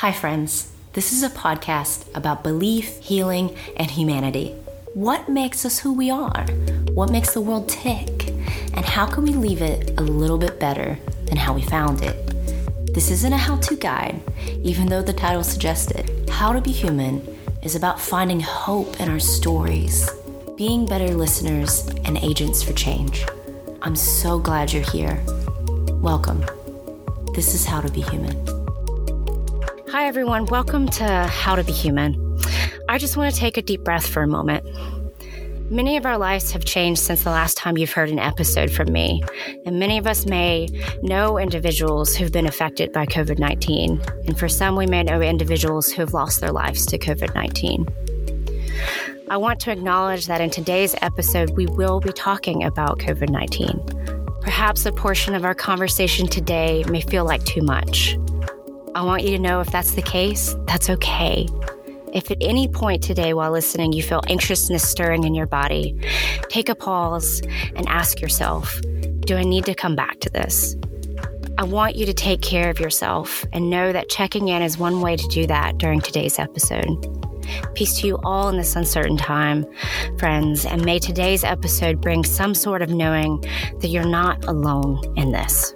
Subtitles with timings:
[0.00, 0.72] Hi, friends.
[0.94, 4.54] This is a podcast about belief, healing, and humanity.
[4.94, 6.46] What makes us who we are?
[6.94, 8.30] What makes the world tick?
[8.72, 12.16] And how can we leave it a little bit better than how we found it?
[12.94, 14.22] This isn't a how to guide,
[14.62, 16.30] even though the title suggests it.
[16.30, 17.20] How to Be Human
[17.62, 20.08] is about finding hope in our stories,
[20.56, 23.26] being better listeners and agents for change.
[23.82, 25.22] I'm so glad you're here.
[26.00, 26.42] Welcome.
[27.34, 28.59] This is How to Be Human.
[29.92, 30.46] Hi, everyone.
[30.46, 32.38] Welcome to How to Be Human.
[32.88, 34.64] I just want to take a deep breath for a moment.
[35.68, 38.92] Many of our lives have changed since the last time you've heard an episode from
[38.92, 39.20] me,
[39.66, 40.68] and many of us may
[41.02, 45.90] know individuals who've been affected by COVID 19, and for some, we may know individuals
[45.90, 47.84] who have lost their lives to COVID 19.
[49.28, 54.40] I want to acknowledge that in today's episode, we will be talking about COVID 19.
[54.40, 58.16] Perhaps a portion of our conversation today may feel like too much.
[58.92, 61.46] I want you to know if that's the case, that's okay.
[62.12, 65.96] If at any point today while listening you feel anxiousness stirring in your body,
[66.48, 67.40] take a pause
[67.76, 68.80] and ask yourself
[69.20, 70.74] Do I need to come back to this?
[71.56, 75.00] I want you to take care of yourself and know that checking in is one
[75.00, 77.06] way to do that during today's episode.
[77.74, 79.64] Peace to you all in this uncertain time,
[80.18, 83.40] friends, and may today's episode bring some sort of knowing
[83.80, 85.74] that you're not alone in this.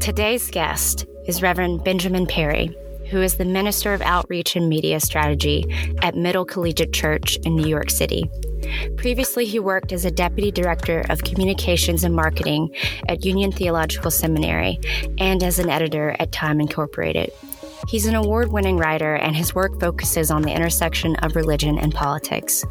[0.00, 2.74] Today's guest is Reverend Benjamin Perry,
[3.10, 5.66] who is the Minister of Outreach and Media Strategy
[6.00, 8.30] at Middle Collegiate Church in New York City.
[8.96, 12.74] Previously, he worked as a Deputy Director of Communications and Marketing
[13.08, 14.80] at Union Theological Seminary
[15.18, 17.30] and as an editor at Time Incorporated.
[17.88, 21.94] He's an award winning writer, and his work focuses on the intersection of religion and
[21.94, 22.64] politics.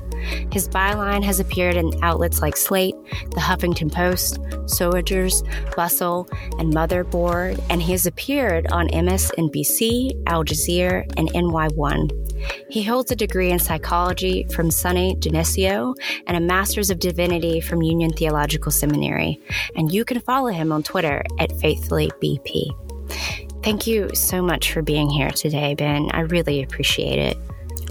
[0.52, 2.96] His byline has appeared in outlets like Slate,
[3.32, 5.44] The Huffington Post, Sojourners,
[5.76, 12.30] Bustle, and Motherboard, and he has appeared on MSNBC, Al Jazeera, and NY1.
[12.70, 15.94] He holds a degree in psychology from SUNY Geneseo
[16.28, 19.42] and a master's of divinity from Union Theological Seminary.
[19.76, 23.49] And you can follow him on Twitter at FaithfullyBP.
[23.62, 26.10] Thank you so much for being here today, Ben.
[26.14, 27.38] I really appreciate it.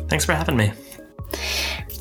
[0.08, 0.72] Thanks for having me.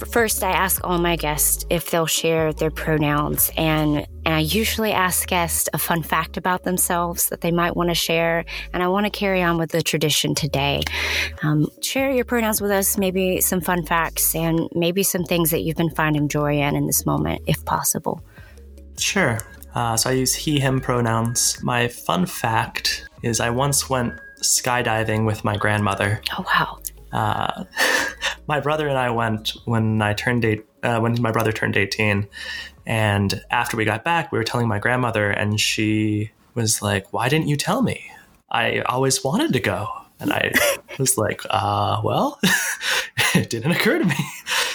[0.09, 4.91] First, I ask all my guests if they'll share their pronouns, and, and I usually
[4.91, 8.45] ask guests a fun fact about themselves that they might want to share.
[8.73, 10.83] And I want to carry on with the tradition today.
[11.43, 15.61] Um, share your pronouns with us, maybe some fun facts, and maybe some things that
[15.61, 18.21] you've been finding joy in in this moment, if possible.
[18.97, 19.39] Sure.
[19.75, 21.61] Uh, so I use he, him pronouns.
[21.63, 26.21] My fun fact is I once went skydiving with my grandmother.
[26.37, 26.79] Oh, wow.
[27.11, 27.63] Uh,
[28.47, 32.27] my brother and I went when I turned eight, uh, when my brother turned 18.
[32.85, 37.27] And after we got back, we were telling my grandmother, and she was like, Why
[37.27, 38.09] didn't you tell me?
[38.49, 39.89] I always wanted to go.
[40.19, 40.51] And I
[40.99, 42.39] was like, uh, well,
[43.35, 44.15] it didn't occur to me.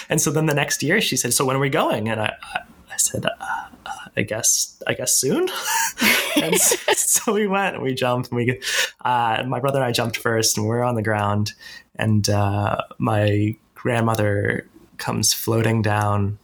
[0.09, 2.07] And so then the next year she said, so when are we going?
[2.07, 3.82] And I, I said, uh,
[4.15, 5.49] I guess I guess soon.
[6.41, 8.61] and so we went we jumped and we
[9.03, 11.53] uh, my brother and I jumped first and we are on the ground
[11.95, 16.37] and uh, my grandmother comes floating down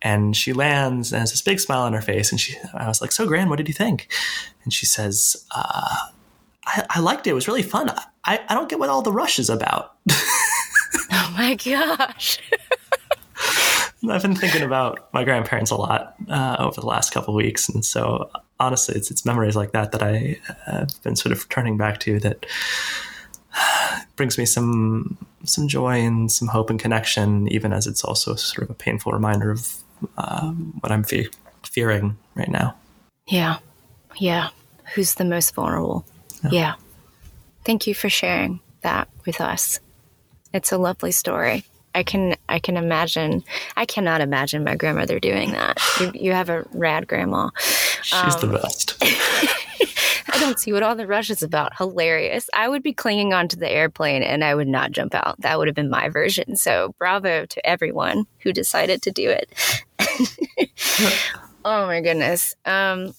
[0.00, 3.00] and she lands and has this big smile on her face and she I was
[3.00, 4.08] like so grand what did you think?
[4.64, 5.96] And she says uh,
[6.66, 7.30] I, I, liked it.
[7.30, 7.90] It was really fun.
[8.24, 9.96] I, I don't get what all the rush is about.
[11.10, 12.38] Oh my gosh
[14.08, 17.68] I've been thinking about my grandparents a lot uh, over the last couple of weeks,
[17.68, 21.76] and so honestly, it's it's memories like that that I have been sort of turning
[21.76, 22.46] back to that
[24.16, 28.64] brings me some some joy and some hope and connection, even as it's also sort
[28.64, 29.82] of a painful reminder of
[30.16, 31.28] um, what I'm fe-
[31.64, 32.76] fearing right now.
[33.26, 33.58] Yeah,
[34.16, 34.50] yeah.
[34.94, 36.06] Who's the most vulnerable?
[36.44, 36.50] yeah.
[36.52, 36.74] yeah.
[37.64, 39.80] Thank you for sharing that with us.
[40.54, 41.64] It's a lovely story.
[41.98, 43.42] I can I can imagine.
[43.76, 45.80] I cannot imagine my grandmother doing that.
[45.98, 47.50] You, you have a rad grandma.
[48.02, 48.96] She's um, the best.
[50.30, 51.76] I don't see what all the rush is about.
[51.76, 52.48] Hilarious.
[52.54, 55.40] I would be clinging onto the airplane and I would not jump out.
[55.40, 56.54] That would have been my version.
[56.54, 59.50] So bravo to everyone who decided to do it.
[61.64, 62.54] oh my goodness.
[62.64, 63.12] Um,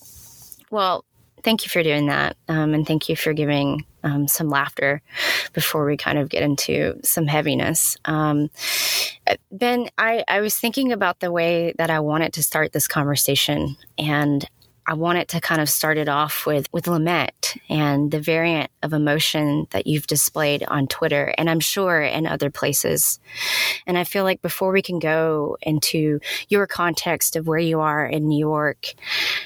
[0.71, 1.03] well,
[1.43, 2.37] thank you for doing that.
[2.47, 5.01] Um, and thank you for giving um, some laughter
[5.53, 7.97] before we kind of get into some heaviness.
[8.05, 8.49] Um,
[9.51, 13.77] ben, I, I was thinking about the way that I wanted to start this conversation,
[13.97, 14.47] and
[14.89, 18.91] I wanted to kind of start it off with with lament and the variant of
[18.91, 23.19] emotion that you've displayed on Twitter and I'm sure in other places.
[23.85, 28.03] And I feel like before we can go into your context of where you are
[28.03, 28.95] in New York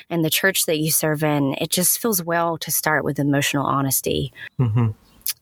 [0.09, 3.65] and the church that you serve in, it just feels well to start with emotional
[3.65, 4.31] honesty.
[4.57, 4.91] Mm-hmm.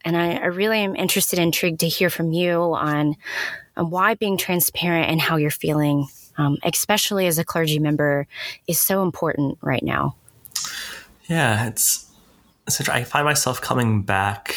[0.03, 3.17] And I, I, really am interested, intrigued to hear from you on,
[3.77, 6.07] on why being transparent and how you're feeling
[6.41, 8.27] um, especially as a clergy member,
[8.67, 10.15] is so important right now.
[11.25, 12.07] Yeah, it's,
[12.67, 12.89] such.
[12.89, 14.55] I find myself coming back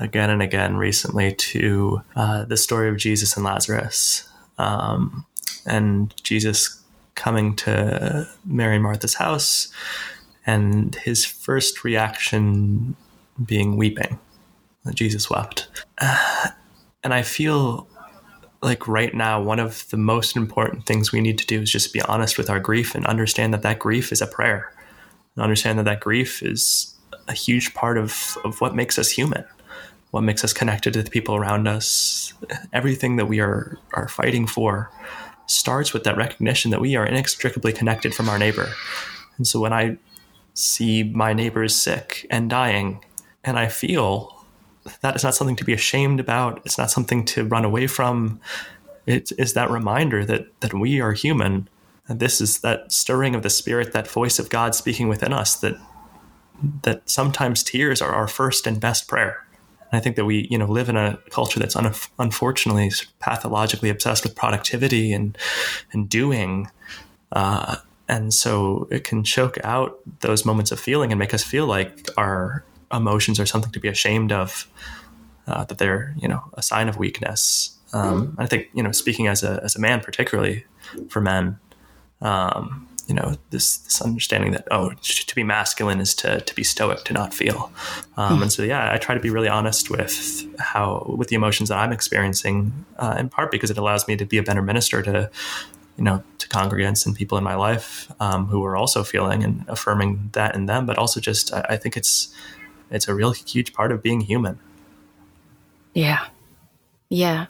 [0.00, 4.28] again and again recently to uh, the story of Jesus and Lazarus,
[4.58, 5.24] um,
[5.66, 6.82] and Jesus
[7.14, 9.72] coming to Mary and Martha's house,
[10.46, 12.96] and his first reaction
[13.44, 14.18] being weeping.
[14.92, 15.68] Jesus wept,
[16.00, 17.88] and I feel
[18.64, 21.92] like right now, one of the most important things we need to do is just
[21.92, 24.72] be honest with our grief and understand that that grief is a prayer,
[25.36, 26.94] and understand that that grief is
[27.28, 29.44] a huge part of, of what makes us human,
[30.10, 32.32] what makes us connected to the people around us.
[32.72, 34.90] Everything that we are are fighting for
[35.46, 38.70] starts with that recognition that we are inextricably connected from our neighbor.
[39.36, 39.98] And so when I
[40.54, 43.04] see my neighbors sick and dying,
[43.44, 44.33] and I feel
[45.00, 46.60] that is not something to be ashamed about.
[46.64, 48.40] It's not something to run away from.
[49.06, 51.68] It is that reminder that that we are human.
[52.06, 55.56] And this is that stirring of the spirit, that voice of God speaking within us.
[55.56, 55.76] That
[56.82, 59.44] that sometimes tears are our first and best prayer.
[59.90, 62.90] And I think that we, you know, live in a culture that's un- unfortunately
[63.20, 65.36] pathologically obsessed with productivity and
[65.92, 66.70] and doing.
[67.32, 67.76] Uh,
[68.08, 72.08] and so it can choke out those moments of feeling and make us feel like
[72.18, 72.64] our
[72.96, 74.66] emotions are something to be ashamed of,
[75.46, 77.76] uh, that they're you know a sign of weakness.
[77.92, 80.64] Um, I think you know speaking as a as a man, particularly
[81.08, 81.58] for men,
[82.20, 86.64] um, you know this this understanding that oh to be masculine is to to be
[86.64, 87.70] stoic, to not feel,
[88.16, 91.68] um, and so yeah, I try to be really honest with how with the emotions
[91.68, 95.02] that I'm experiencing, uh, in part because it allows me to be a better minister
[95.02, 95.30] to
[95.96, 99.64] you know, to congregants and people in my life um, who are also feeling and
[99.68, 102.34] affirming that in them, but also just I, I think it's
[102.90, 104.58] it's a real huge part of being human.
[105.94, 106.26] Yeah.
[107.08, 107.46] Yeah.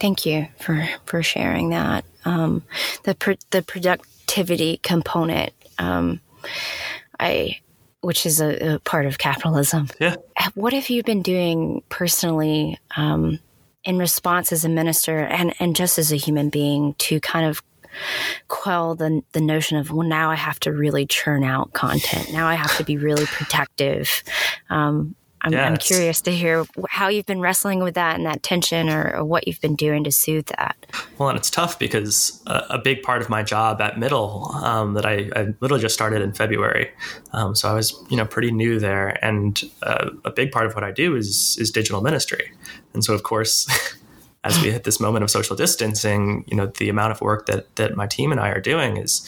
[0.00, 2.04] Thank you for, for sharing that.
[2.24, 2.62] Um,
[3.04, 6.20] the, pr- the productivity component, um,
[7.18, 7.58] I,
[8.00, 9.88] which is a, a, part of capitalism.
[9.98, 10.16] Yeah.
[10.54, 13.38] What have you been doing personally, um,
[13.84, 17.62] in response as a minister and, and just as a human being to kind of
[18.48, 22.32] quell the the notion of well now I have to really churn out content.
[22.32, 24.22] Now I have to be really protective.
[24.70, 25.14] Um,
[25.44, 25.66] I'm, yes.
[25.66, 29.24] I'm, curious to hear how you've been wrestling with that and that tension, or, or
[29.24, 30.74] what you've been doing to soothe that.
[31.18, 34.94] Well, and it's tough because a, a big part of my job at Middle um,
[34.94, 36.90] that I, I, literally just started in February,
[37.32, 40.74] um, so I was you know pretty new there, and uh, a big part of
[40.74, 42.50] what I do is is digital ministry,
[42.94, 43.68] and so of course
[44.44, 47.74] as we hit this moment of social distancing, you know, the amount of work that
[47.76, 49.26] that my team and I are doing is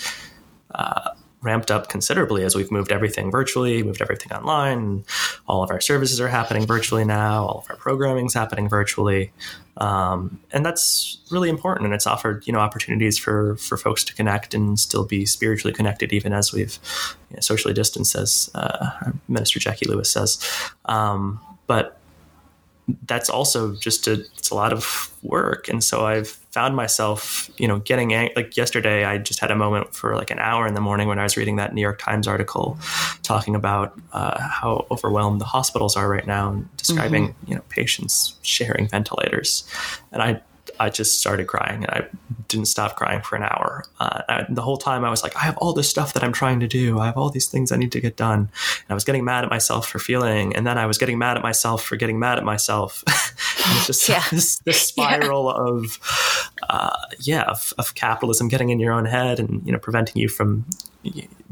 [0.75, 1.11] uh,
[1.41, 5.05] ramped up considerably as we've moved everything virtually, moved everything online.
[5.49, 7.45] All of our services are happening virtually now.
[7.47, 9.33] All of our programming is happening virtually,
[9.79, 11.87] um, and that's really important.
[11.87, 15.73] And it's offered you know opportunities for for folks to connect and still be spiritually
[15.73, 16.79] connected, even as we've
[17.31, 18.91] you know, socially distanced, as uh,
[19.29, 20.39] Minister Jacqui Lewis says.
[20.85, 21.99] Um, but
[23.07, 27.67] that's also just a it's a lot of work and so i've found myself you
[27.67, 30.75] know getting ang- like yesterday i just had a moment for like an hour in
[30.75, 32.79] the morning when i was reading that new york times article
[33.23, 37.51] talking about uh, how overwhelmed the hospitals are right now and describing mm-hmm.
[37.51, 39.69] you know patients sharing ventilators
[40.13, 40.41] and i
[40.79, 42.09] I just started crying and I
[42.49, 43.85] didn't stop crying for an hour.
[43.99, 46.33] Uh, I, the whole time I was like, I have all this stuff that I'm
[46.33, 46.99] trying to do.
[46.99, 48.39] I have all these things I need to get done.
[48.41, 51.37] And I was getting mad at myself for feeling, and then I was getting mad
[51.37, 53.03] at myself for getting mad at myself.
[53.09, 54.25] it's just yeah.
[54.31, 55.73] this, this, spiral yeah.
[55.73, 60.21] of, uh, yeah, of, of capitalism getting in your own head and, you know, preventing
[60.21, 60.65] you from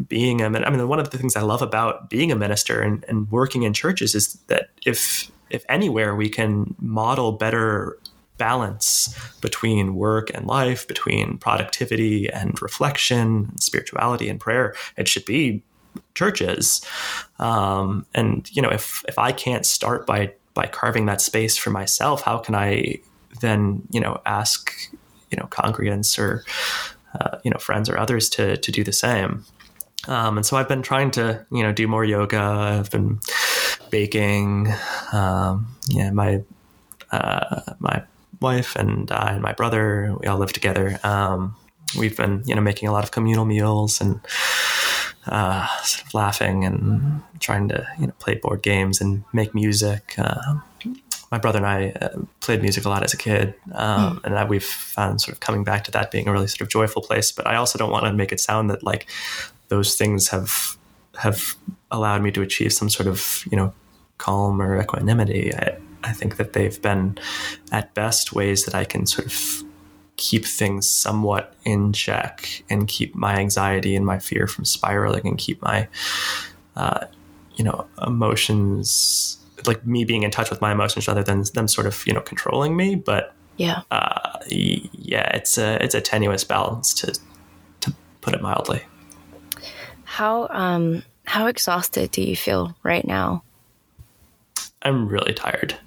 [0.09, 3.05] being a, I mean, one of the things I love about being a minister and,
[3.09, 7.99] and working in churches is that if, if anywhere we can model better
[8.39, 14.75] balance between work and life, between productivity and reflection, spirituality and prayer.
[14.97, 15.63] It should be
[16.15, 16.85] churches.
[17.39, 21.71] Um, and you know, if if I can't start by by carving that space for
[21.71, 22.97] myself, how can I
[23.41, 24.73] then you know ask
[25.31, 26.45] you know congregants or
[27.19, 29.45] uh, you know friends or others to to do the same?
[30.07, 32.41] Um, and so I've been trying to you know do more yoga.
[32.41, 33.21] I've been
[33.91, 34.73] baking.
[35.13, 36.43] Um, yeah, my
[37.11, 38.03] uh, my
[38.45, 41.01] wife and I and my brother, we all live together.
[41.03, 41.57] Um,
[41.99, 44.21] we've been, you know, making a lot of communal meals and
[45.27, 50.15] uh, sort of laughing and trying to you know play board games and make music.
[50.19, 50.61] Uh,
[51.33, 54.25] my brother and I uh, played music a lot as a kid, um, mm.
[54.25, 56.69] and I, we've found sort of coming back to that being a really sort of
[56.69, 57.33] joyful place.
[57.33, 59.07] But I also don't want to make it sound that like
[59.69, 60.77] those things have
[61.17, 61.57] have
[61.91, 63.73] allowed me to achieve some sort of you know
[64.19, 65.55] calm or equanimity.
[65.55, 67.19] I, I think that they've been
[67.73, 69.65] at best ways that I can sort of
[70.17, 75.39] keep things somewhat in check and keep my anxiety and my fear from spiraling and
[75.39, 75.89] keep my
[76.77, 77.07] uh,
[77.57, 81.87] you know emotions like me being in touch with my emotions rather than them sort
[81.87, 82.95] of you know controlling me.
[82.95, 83.83] But yeah.
[83.91, 87.19] uh, yeah it's a it's a tenuous balance to
[87.81, 88.83] to put it mildly.
[90.05, 93.43] How um how exhausted do you feel right now?
[94.83, 95.79] I'm really tired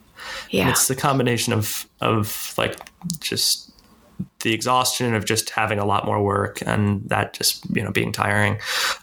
[0.50, 0.62] yeah.
[0.62, 2.78] and it's the combination of of like
[3.20, 3.72] just
[4.40, 8.12] the exhaustion of just having a lot more work and that just you know being
[8.12, 8.60] tiring.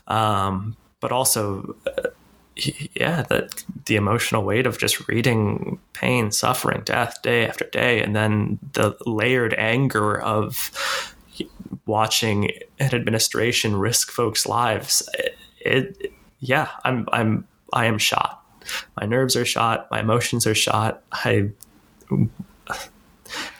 [0.09, 2.09] Um, but also uh,
[2.57, 3.51] yeah the
[3.87, 8.97] the emotional weight of just reading pain suffering death day after day and then the
[9.05, 10.71] layered anger of
[11.87, 18.44] watching an administration risk folks lives it, it yeah i'm i'm i am shot
[19.01, 21.49] my nerves are shot my emotions are shot i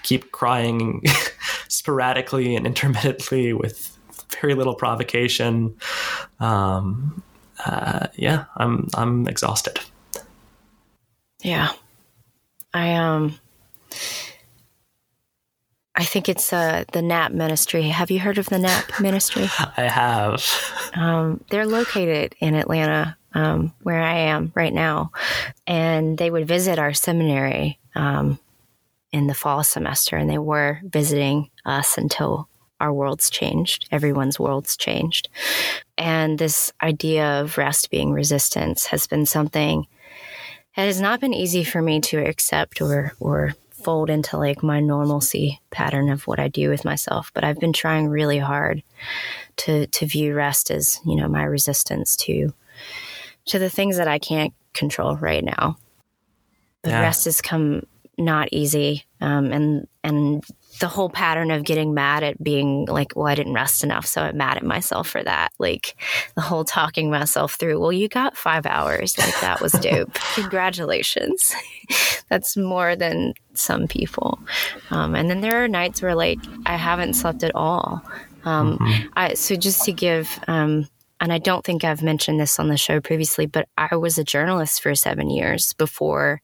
[0.03, 1.03] keep crying
[1.69, 3.99] sporadically and intermittently with
[4.41, 5.77] very little provocation.
[6.41, 7.23] Um,
[7.65, 9.81] uh, yeah, I'm I'm exhausted.
[11.43, 11.73] Yeah,
[12.73, 13.39] I um,
[15.95, 17.83] I think it's uh, the NAP Ministry.
[17.85, 19.45] Have you heard of the NAP Ministry?
[19.77, 20.45] I have.
[20.95, 25.11] Um, they're located in Atlanta, um, where I am right now,
[25.67, 28.39] and they would visit our seminary um,
[29.13, 32.49] in the fall semester, and they were visiting us until
[32.81, 33.89] our worlds changed.
[33.91, 35.29] Everyone's worlds changed.
[35.97, 39.87] And this idea of rest being resistance has been something
[40.77, 44.81] that has not been easy for me to accept or, or fold into like my
[44.81, 47.31] normalcy pattern of what I do with myself.
[47.33, 48.83] But I've been trying really hard
[49.59, 52.53] to, to view rest as, you know, my resistance to,
[53.47, 55.77] to the things that I can't control right now.
[56.83, 57.01] The yeah.
[57.01, 57.83] rest has come
[58.19, 59.05] not easy.
[59.21, 60.45] Um, and and
[60.81, 64.23] the whole pattern of getting mad at being like, well, I didn't rest enough, so
[64.23, 65.53] I'm mad at myself for that.
[65.59, 65.97] Like
[66.35, 67.81] the whole talking myself through.
[67.81, 69.17] Well, you got five hours.
[69.19, 70.15] Like that was dope.
[70.35, 71.53] Congratulations.
[72.29, 74.39] That's more than some people.
[74.91, 78.03] Um, and then there are nights where like I haven't slept at all.
[78.45, 79.09] Um, mm-hmm.
[79.15, 80.89] I, so just to give um,
[81.21, 84.25] and I don't think I've mentioned this on the show previously, but I was a
[84.25, 86.43] journalist for seven years before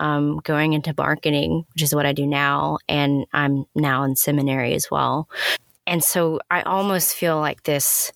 [0.00, 2.78] um, going into marketing, which is what I do now.
[2.88, 5.28] And I'm now in seminary as well.
[5.86, 8.12] And so I almost feel like this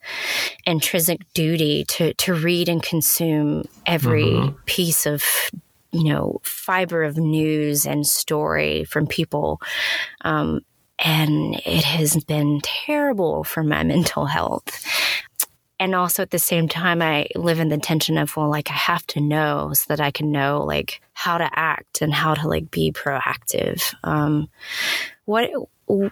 [0.66, 4.56] intrinsic duty to, to read and consume every mm-hmm.
[4.66, 5.24] piece of
[5.92, 9.60] you know fiber of news and story from people
[10.22, 10.60] um,
[10.98, 14.86] and it has been terrible for my mental health
[15.82, 18.74] and also at the same time i live in the tension of well like i
[18.74, 22.46] have to know so that i can know like how to act and how to
[22.48, 24.48] like be proactive um,
[25.24, 25.50] what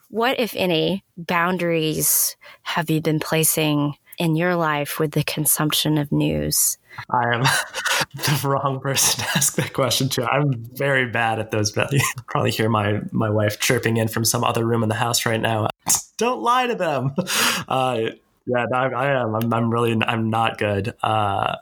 [0.08, 6.10] what if any boundaries have you been placing in your life with the consumption of
[6.10, 6.76] news
[7.08, 7.42] I am
[8.14, 10.24] the wrong person to ask that question to.
[10.24, 11.74] I'm very bad at those.
[11.76, 15.24] You probably hear my my wife chirping in from some other room in the house
[15.24, 15.68] right now.
[16.16, 17.14] Don't lie to them.
[17.68, 18.10] Uh,
[18.46, 19.34] yeah, I, am.
[19.34, 19.96] I'm, I'm, really.
[20.02, 20.94] I'm not good.
[21.02, 21.56] Uh,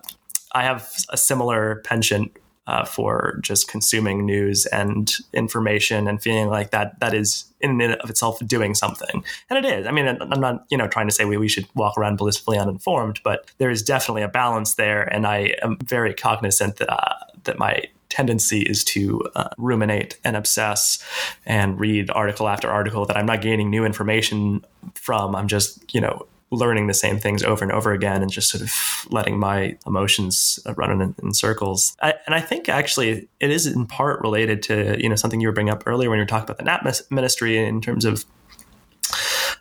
[0.53, 2.33] I have a similar penchant
[2.69, 7.95] uh, for just consuming news and information and feeling like that that is in and
[7.95, 9.25] of itself doing something.
[9.49, 9.87] And it is.
[9.87, 12.59] I mean, I'm not you know trying to say we, we should walk around blissfully
[12.59, 17.15] uninformed, but there is definitely a balance there, and I am very cognizant that uh,
[17.45, 21.03] that my tendency is to uh, ruminate and obsess
[21.47, 24.63] and read article after article that I'm not gaining new information
[24.95, 25.35] from.
[25.35, 28.63] I'm just you know learning the same things over and over again and just sort
[28.63, 28.73] of
[29.11, 31.97] letting my emotions run in, in circles.
[32.01, 35.49] I, and I think actually it is in part related to, you know, something you
[35.49, 38.25] were bringing up earlier when you were talking about the NAP ministry in terms of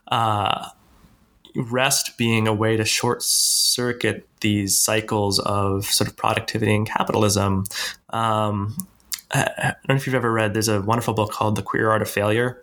[0.08, 0.70] uh,
[1.56, 7.66] rest being a way to short circuit these cycles of sort of productivity and capitalism.
[8.12, 8.76] Um,
[9.32, 12.02] I don't know if you've ever read, there's a wonderful book called The Queer Art
[12.02, 12.62] of Failure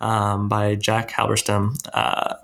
[0.00, 1.76] um, by Jack Halberstam.
[1.92, 2.36] Uh,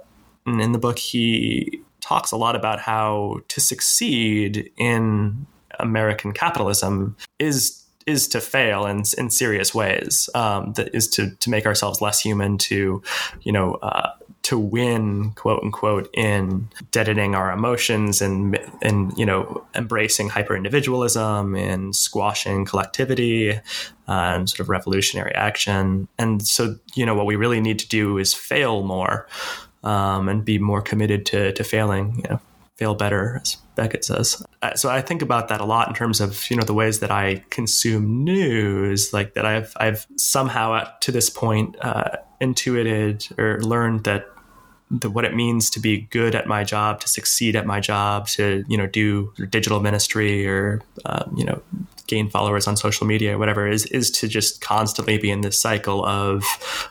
[0.47, 5.47] and in the book, he talks a lot about how to succeed in
[5.78, 10.30] American capitalism is is to fail in, in serious ways.
[10.35, 13.02] Um, that is to to make ourselves less human, to
[13.42, 14.12] you know, uh,
[14.45, 21.54] to win, quote unquote, in deadening our emotions and and you know embracing hyper individualism
[21.54, 23.61] and squashing collectivity uh,
[24.09, 26.09] and sort of revolutionary action.
[26.18, 29.28] And so you know what we really need to do is fail more
[29.85, 32.16] um, and be more committed to to failing.
[32.16, 32.40] You know,
[32.76, 34.42] fail better, as Beckett says.
[34.62, 37.00] Uh, so I think about that a lot in terms of you know the ways
[37.00, 43.61] that I consume news, like that I've I've somehow to this point uh, intuited or
[43.61, 44.26] learned that
[44.90, 48.28] the, what it means to be good at my job, to succeed at my job,
[48.28, 51.61] to you know do digital ministry or um, you know
[52.06, 55.61] gain followers on social media or whatever is is to just constantly be in this
[55.61, 56.44] cycle of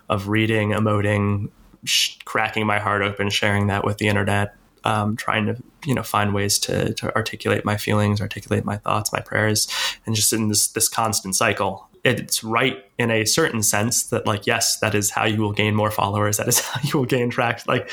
[0.09, 1.49] of reading, emoting,
[1.87, 6.03] sh- cracking my heart open, sharing that with the internet, um, trying to you know
[6.03, 9.67] find ways to, to articulate my feelings, articulate my thoughts, my prayers,
[10.05, 11.87] and just in this this constant cycle.
[12.03, 15.75] It's right in a certain sense that like yes, that is how you will gain
[15.75, 16.37] more followers.
[16.37, 17.65] That is how you will gain traction.
[17.67, 17.89] Like,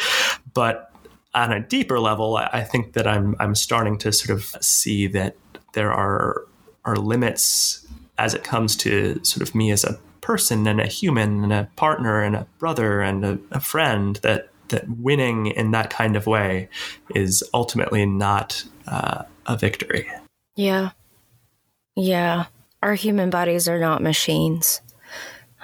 [0.53, 0.93] but
[1.35, 5.37] on a deeper level, I think that I'm I'm starting to sort of see that
[5.73, 6.45] there are
[6.85, 7.87] are limits
[8.19, 11.69] as it comes to sort of me as a person and a human and a
[11.77, 16.27] partner and a brother and a, a friend that that winning in that kind of
[16.27, 16.69] way
[17.15, 20.11] is ultimately not uh, a victory.
[20.57, 20.91] Yeah.
[21.95, 22.47] Yeah.
[22.83, 24.81] Our human bodies are not machines.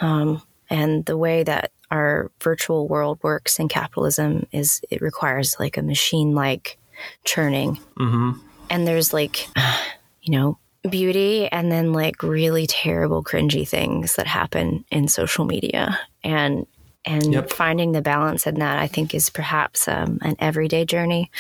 [0.03, 5.79] Um, and the way that our virtual world works in capitalism is it requires like
[5.79, 6.79] a machine like
[7.25, 7.81] churning.
[7.99, 8.33] Mm-hmm.
[8.69, 9.49] And there's like,
[10.23, 10.59] you know,
[10.89, 15.99] beauty and then like really terrible, cringy things that happen in social media.
[16.23, 16.67] And
[17.07, 17.51] and yep.
[17.51, 21.31] finding the balance in that, I think, is perhaps um, an everyday journey,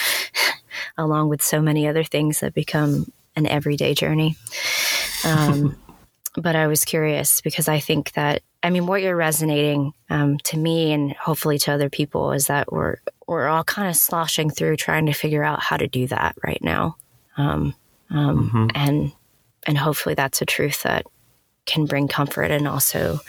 [0.98, 4.36] along with so many other things that become an everyday journey.
[5.24, 5.76] Um,
[6.36, 10.58] but I was curious because I think that I mean, what you're resonating um, to
[10.58, 14.76] me and hopefully to other people is that we're we're all kind of sloshing through
[14.76, 16.96] trying to figure out how to do that right now,
[17.36, 17.74] um,
[18.10, 18.66] um, mm-hmm.
[18.74, 19.12] and
[19.66, 21.06] and hopefully that's a truth that
[21.66, 23.20] can bring comfort and also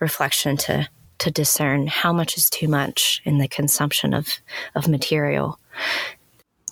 [0.00, 4.28] reflection to to discern how much is too much in the consumption of
[4.74, 5.58] of material.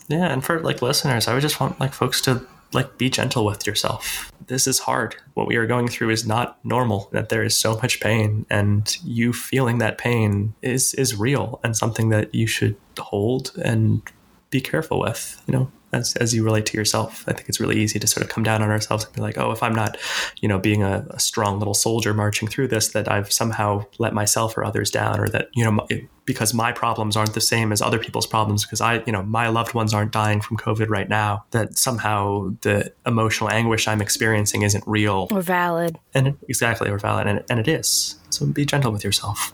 [0.08, 3.44] Yeah, and for like listeners, I would just want like folks to like be gentle
[3.44, 4.32] with yourself.
[4.46, 5.16] This is hard.
[5.34, 7.08] What we are going through is not normal.
[7.12, 11.76] That there is so much pain and you feeling that pain is is real and
[11.76, 14.02] something that you should hold and
[14.50, 17.24] be careful with, you know as, as you relate to yourself.
[17.26, 19.38] I think it's really easy to sort of come down on ourselves and be like,
[19.38, 19.96] oh, if I'm not,
[20.40, 24.12] you know, being a, a strong little soldier marching through this, that I've somehow let
[24.14, 25.86] myself or others down, or that, you know,
[26.24, 29.48] because my problems aren't the same as other people's problems, because I, you know, my
[29.48, 34.62] loved ones aren't dying from COVID right now, that somehow the emotional anguish I'm experiencing
[34.62, 35.98] isn't real or valid.
[36.14, 37.26] And it, exactly, or valid.
[37.26, 38.16] And, and it is.
[38.30, 39.52] So be gentle with yourself.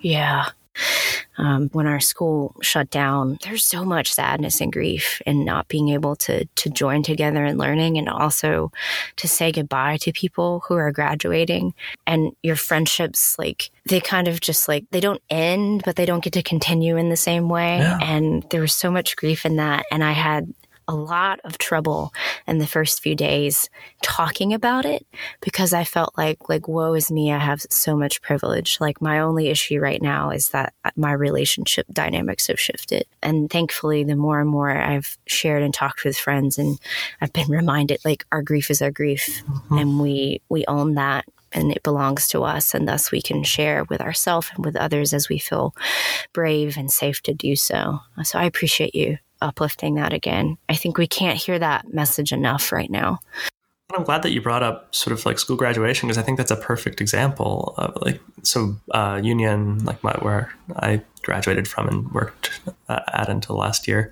[0.00, 0.50] Yeah
[1.36, 5.88] um, when our school shut down, there's so much sadness and grief in not being
[5.90, 8.70] able to to join together in learning, and also
[9.16, 11.74] to say goodbye to people who are graduating,
[12.06, 16.24] and your friendships like they kind of just like they don't end, but they don't
[16.24, 17.78] get to continue in the same way.
[17.78, 17.98] Yeah.
[18.00, 20.52] And there was so much grief in that, and I had
[20.88, 22.12] a lot of trouble
[22.46, 23.68] in the first few days
[24.02, 25.06] talking about it
[25.40, 28.78] because I felt like like woe is me I have so much privilege.
[28.80, 33.04] Like my only issue right now is that my relationship dynamics have shifted.
[33.22, 36.78] And thankfully the more and more I've shared and talked with friends and
[37.20, 39.78] I've been reminded like our grief is our grief mm-hmm.
[39.78, 43.84] and we we own that and it belongs to us and thus we can share
[43.84, 45.74] with ourselves and with others as we feel
[46.32, 48.00] brave and safe to do so.
[48.22, 50.56] So i appreciate you uplifting that again.
[50.68, 53.18] I think we can't hear that message enough right now.
[53.92, 56.50] I'm glad that you brought up sort of like school graduation because I think that's
[56.50, 62.10] a perfect example of like so uh, Union like my where I graduated from and
[62.12, 64.10] worked uh, at until last year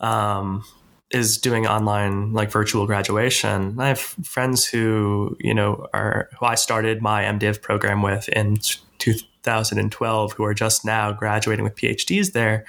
[0.00, 0.64] um,
[1.10, 3.80] is doing online like virtual graduation.
[3.80, 8.58] I have friends who you know are who I started my MDiv program with in
[8.98, 12.64] 2012 who are just now graduating with PhDs there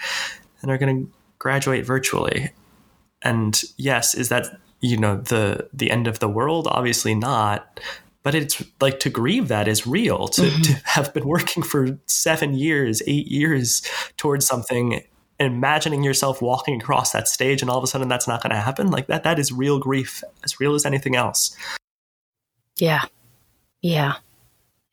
[0.61, 2.51] and are going to graduate virtually.
[3.21, 6.67] And yes, is that you know the the end of the world?
[6.69, 7.79] Obviously not.
[8.23, 10.27] But it's like to grieve that is real.
[10.27, 10.61] To, mm-hmm.
[10.63, 13.81] to have been working for seven years, eight years
[14.17, 15.01] towards something,
[15.39, 18.59] imagining yourself walking across that stage, and all of a sudden that's not going to
[18.59, 18.91] happen.
[18.91, 21.55] Like that, that is real grief, as real as anything else.
[22.77, 23.05] Yeah,
[23.81, 24.15] yeah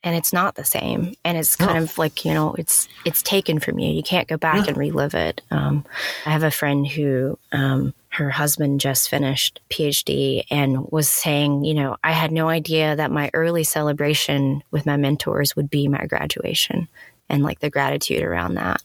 [0.05, 1.83] and it's not the same and it's kind oh.
[1.83, 4.67] of like you know it's it's taken from you you can't go back yeah.
[4.67, 5.83] and relive it um,
[6.25, 11.73] i have a friend who um, her husband just finished phd and was saying you
[11.73, 16.05] know i had no idea that my early celebration with my mentors would be my
[16.05, 16.87] graduation
[17.27, 18.83] and like the gratitude around that.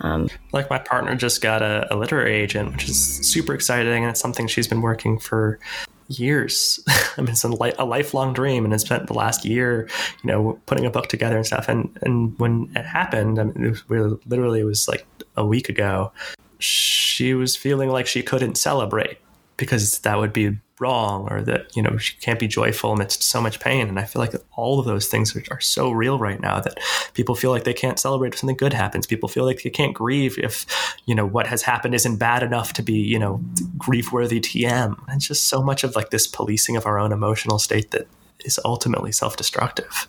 [0.00, 4.10] Um, like my partner just got a, a literary agent, which is super exciting, and
[4.10, 5.58] it's something she's been working for
[6.08, 6.80] years.
[7.16, 9.88] I mean, it's a, li- a, lifelong dream, and has spent the last year,
[10.22, 11.68] you know, putting a book together and stuff.
[11.68, 15.68] And and when it happened, I mean, it was literally it was like a week
[15.68, 16.12] ago.
[16.58, 19.18] She was feeling like she couldn't celebrate
[19.56, 23.40] because that would be wrong or that you know she can't be joyful amidst so
[23.40, 23.88] much pain.
[23.88, 26.78] And i feel like all of those things are, are, so real right now that
[27.14, 29.06] people feel like they can't celebrate if something good happens.
[29.06, 30.66] People feel like they can't grieve if
[31.06, 33.40] you know what has happened isn't bad enough to be you know
[33.78, 37.58] grief worthy tm and just so much of like this policing of our own emotional
[37.58, 38.06] state that
[38.44, 40.08] is ultimately self-destructive.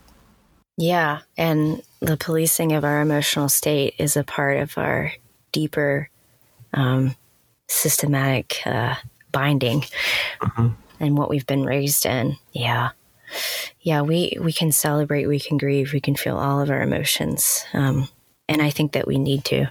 [0.77, 5.13] Yeah and the policing of our emotional state is a part of our
[5.51, 6.09] deeper
[6.73, 7.15] um,
[7.67, 8.95] systematic uh,
[9.31, 9.81] binding
[10.41, 10.67] mm-hmm.
[10.99, 12.37] and what we've been raised in.
[12.51, 12.89] Yeah.
[13.81, 17.65] Yeah, we, we can celebrate, we can grieve, we can feel all of our emotions.
[17.73, 18.07] Um,
[18.47, 19.69] and I think that we need to.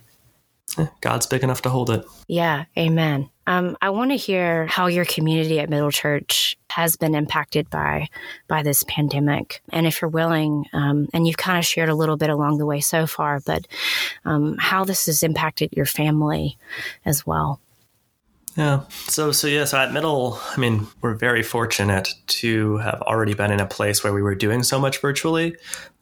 [1.00, 2.04] God's big enough to hold it.
[2.28, 3.30] Yeah, amen.
[3.46, 8.08] Um, I want to hear how your community at Middle Church has been impacted by
[8.48, 12.16] by this pandemic, and if you're willing, um, and you've kind of shared a little
[12.16, 13.66] bit along the way so far, but
[14.24, 16.58] um, how this has impacted your family
[17.04, 17.60] as well.
[18.56, 18.84] Yeah.
[19.08, 19.64] So so yeah.
[19.64, 24.02] So at middle, I mean, we're very fortunate to have already been in a place
[24.02, 25.56] where we were doing so much virtually,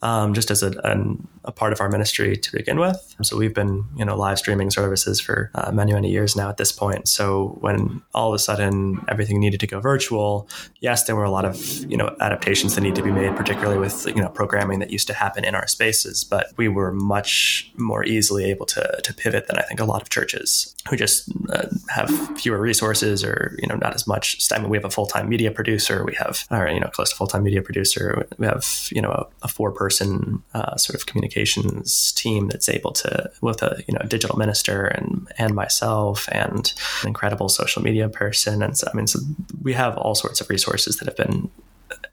[0.04, 3.16] um, just as a, an, a, part of our ministry to begin with.
[3.22, 6.58] So we've been you know live streaming services for uh, many many years now at
[6.58, 7.08] this point.
[7.08, 10.46] So when all of a sudden everything needed to go virtual,
[10.80, 11.56] yes, there were a lot of
[11.90, 15.06] you know adaptations that need to be made, particularly with you know programming that used
[15.06, 16.22] to happen in our spaces.
[16.22, 20.02] But we were much more easily able to to pivot than I think a lot
[20.02, 24.36] of churches who just uh, have fewer resources or you know not as much.
[24.52, 26.04] Mean, we have a full time media producer.
[26.04, 28.26] We have or you know close to full time media producer.
[28.36, 32.92] We have you know a, a four person uh, sort of communications team that's able
[32.92, 38.08] to with a you know digital minister and and myself and an incredible social media
[38.08, 38.62] person.
[38.62, 39.20] And so I mean, so
[39.62, 41.50] we have all sorts of resources that have been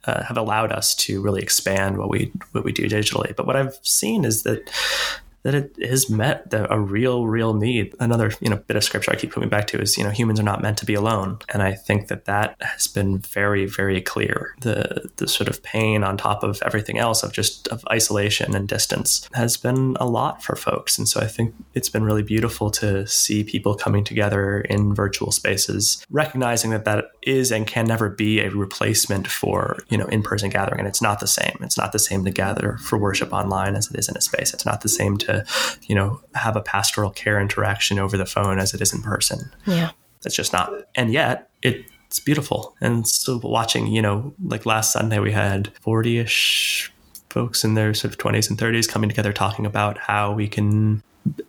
[0.06, 3.36] uh, have allowed us to really expand what we what we do digitally.
[3.36, 4.70] But what I've seen is that
[5.44, 7.96] that it has met the, a real, real need.
[8.00, 10.40] Another, you know, bit of scripture I keep coming back to is, you know, humans
[10.40, 14.02] are not meant to be alone, and I think that that has been very, very
[14.02, 14.56] clear.
[14.62, 18.68] The the sort of pain on top of everything else of just of isolation and
[18.68, 22.70] distance has been a lot for folks, and so I think it's been really beautiful
[22.72, 28.10] to see people coming together in virtual spaces, recognizing that that is and can never
[28.10, 31.58] be a replacement for you know in person gathering, and it's not the same.
[31.62, 34.54] It's not the same to gather for worship online as it is in a space.
[34.54, 35.46] It's not the same to to,
[35.84, 39.52] you know, have a pastoral care interaction over the phone as it is in person.
[39.66, 39.92] Yeah.
[40.26, 40.72] It's just not.
[40.96, 42.76] And yet it, it's beautiful.
[42.82, 46.94] And so watching, you know, like last Sunday we had 40 ish
[47.30, 51.02] folks in their sort of 20s and 30s coming together talking about how we can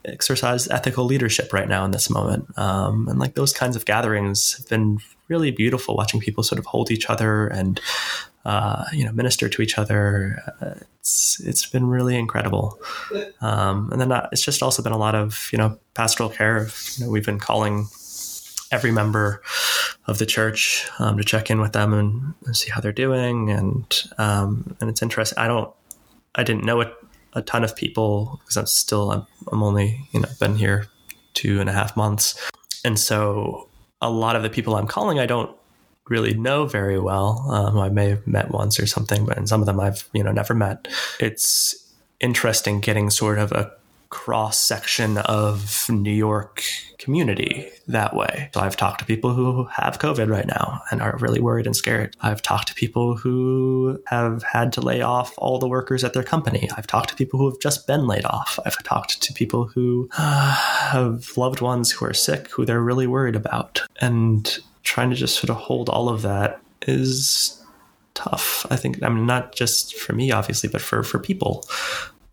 [0.04, 2.46] exercise ethical leadership right now in this moment.
[2.58, 6.66] Um, and like those kinds of gatherings have been really beautiful watching people sort of
[6.66, 7.80] hold each other and
[8.44, 10.42] uh, you know, minister to each other.
[10.60, 12.80] Uh, it's it's been really incredible.
[13.40, 16.56] Um, and then uh, it's just also been a lot of you know pastoral care.
[16.56, 17.86] Of, you know, we've been calling
[18.72, 19.42] every member
[20.06, 23.50] of the church um, to check in with them and, and, see how they're doing.
[23.50, 25.38] And um, and it's interesting.
[25.38, 25.72] I don't,
[26.34, 26.90] I didn't know a,
[27.34, 30.86] a ton of people because I'm still I'm, I'm only you know been here
[31.34, 32.50] two and a half months,
[32.84, 33.68] and so
[34.00, 35.56] a lot of the people I'm calling I don't
[36.08, 39.60] really know very well, um, I may have met once or something, but in some
[39.60, 40.88] of them I've you know never met.
[41.20, 41.74] It's
[42.20, 43.72] interesting getting sort of a
[44.12, 46.62] cross section of New York
[46.98, 48.50] community that way.
[48.52, 51.74] So I've talked to people who have COVID right now and are really worried and
[51.74, 52.14] scared.
[52.20, 56.22] I've talked to people who have had to lay off all the workers at their
[56.22, 56.68] company.
[56.76, 58.58] I've talked to people who have just been laid off.
[58.66, 60.54] I've talked to people who uh,
[60.92, 63.80] have loved ones who are sick who they're really worried about.
[64.02, 67.62] And trying to just sort of hold all of that is
[68.14, 68.66] tough.
[68.70, 71.64] I think I mean not just for me obviously, but for for people.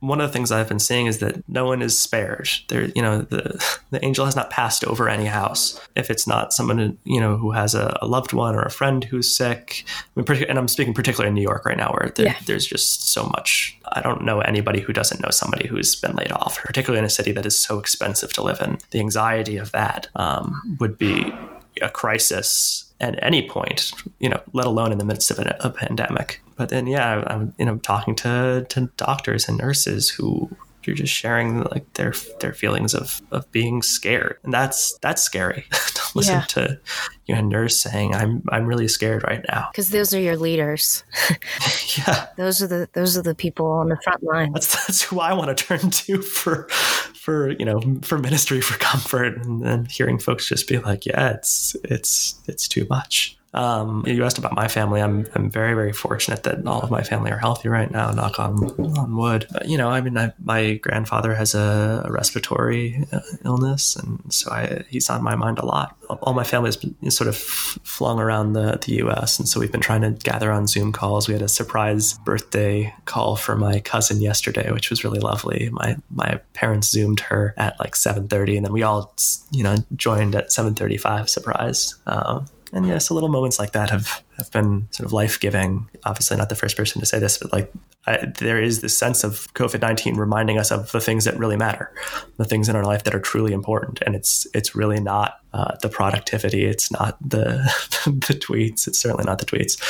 [0.02, 2.50] One of the things I've been seeing is that no one is spared.
[2.70, 5.80] There, you know, the the angel has not passed over any house.
[5.96, 9.04] If it's not someone you know who has a, a loved one or a friend
[9.04, 9.84] who's sick,
[10.16, 12.38] I mean, and I'm speaking particularly in New York right now, where there, yeah.
[12.46, 13.78] there's just so much.
[13.92, 17.10] I don't know anybody who doesn't know somebody who's been laid off, particularly in a
[17.10, 18.78] city that is so expensive to live in.
[18.92, 21.34] The anxiety of that um, would be
[21.82, 25.70] a crisis at any point, you know, let alone in the midst of a, a
[25.70, 26.42] pandemic.
[26.58, 30.50] But then, yeah, I'm, you know, talking to, to doctors and nurses who
[30.90, 35.66] you're just sharing like their their feelings of of being scared, and that's that's scary
[35.72, 36.46] to listen Yeah.
[36.46, 36.80] to
[37.28, 41.04] you know, nurse saying, "I'm I'm really scared right now." Because those are your leaders.
[41.98, 44.52] yeah, Those are the those are the people on the front line.
[44.54, 48.78] that's that's who I want to turn to for for you know for ministry for
[48.80, 54.04] comfort, and then hearing folks just be like, "Yeah, it's it's it's too much." Um,
[54.06, 55.02] you asked about my family.
[55.02, 58.12] I'm I'm very very fortunate that all of my family are healthy right now.
[58.12, 58.64] Knock on
[58.98, 59.48] on wood.
[59.52, 64.22] But, you know, I mean, I, my grandfather has a, a respiratory uh, illness, and
[64.32, 65.96] so I, he's on my mind a lot.
[66.22, 69.72] All my family has been sort of flung around the the U.S., and so we've
[69.72, 71.28] been trying to gather on Zoom calls.
[71.28, 75.70] We had a surprise birthday call for my cousin yesterday, which was really lovely.
[75.72, 79.14] My my parents zoomed her at like 7:30, and then we all
[79.52, 81.30] you know joined at 7:35.
[81.30, 81.96] Surprise.
[82.06, 85.90] Um, and yeah, so little moments like that have, have been sort of life giving.
[86.06, 87.72] Obviously, not the first person to say this, but like
[88.08, 91.58] I, there is this sense of COVID nineteen reminding us of the things that really
[91.58, 91.94] matter,
[92.38, 95.76] the things in our life that are truly important, and it's it's really not uh,
[95.82, 97.72] the productivity, it's not the
[98.06, 99.82] the tweets, it's certainly not the tweets.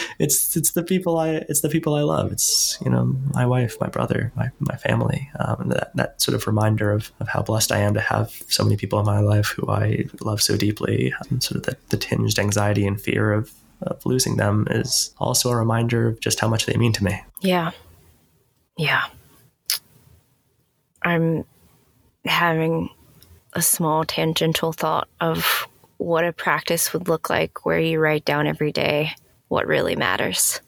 [0.18, 2.32] it's it's the people I it's the people I love.
[2.32, 5.30] It's you know my wife, my brother, my my family.
[5.38, 8.64] Um, that that sort of reminder of, of how blessed I am to have so
[8.64, 11.14] many people in my life who I love so deeply.
[11.30, 15.50] Um, sort of the, the tinged anxiety and fear of of losing them is also
[15.50, 17.22] a reminder of just how much they mean to me.
[17.40, 17.72] Yeah.
[18.76, 19.04] Yeah.
[21.02, 21.44] I'm
[22.24, 22.90] having
[23.54, 25.66] a small tangential thought of
[25.98, 29.12] what a practice would look like where you write down every day
[29.48, 30.60] what really matters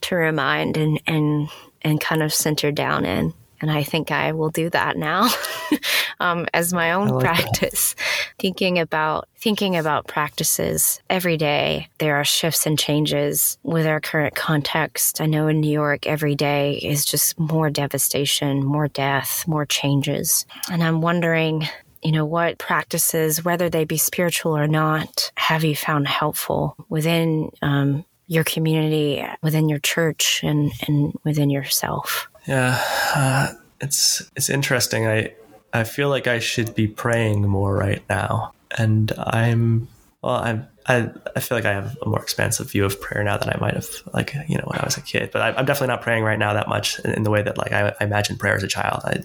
[0.00, 1.48] to remind and and
[1.82, 5.28] and kind of center down in and i think i will do that now
[6.20, 7.36] um, as my own like that.
[7.36, 7.94] practice.
[8.38, 11.88] Thinking about thinking about practices every day.
[11.98, 15.20] There are shifts and changes with our current context.
[15.20, 20.46] I know in new york every day is just more devastation more death more changes.
[20.70, 21.68] And i'm wondering
[22.02, 27.50] you know what practices whether they be spiritual or not have you found helpful within
[27.62, 32.80] um, your community within your church and, and within yourself Yeah,
[33.14, 35.06] uh, it's it's interesting.
[35.06, 35.34] I
[35.72, 39.88] I feel like I should be praying more right now, and I'm
[40.22, 40.36] well.
[40.36, 43.50] I'm I I feel like I have a more expansive view of prayer now than
[43.50, 45.30] I might have like you know when I was a kid.
[45.32, 47.58] But I, I'm definitely not praying right now that much in, in the way that
[47.58, 49.02] like I, I imagine prayer as a child.
[49.04, 49.22] I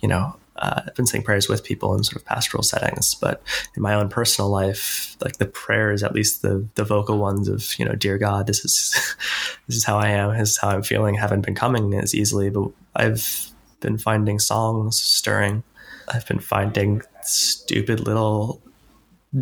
[0.00, 0.36] you know.
[0.56, 3.42] Uh, I've been saying prayers with people in sort of pastoral settings, but
[3.76, 7.76] in my own personal life, like the prayers, at least the the vocal ones of
[7.78, 9.16] you know, dear God, this is
[9.66, 12.50] this is how I am, this is how I'm feeling, haven't been coming as easily.
[12.50, 15.64] But I've been finding songs stirring.
[16.08, 18.62] I've been finding stupid little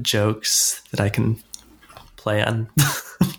[0.00, 1.42] jokes that I can
[2.16, 2.68] play on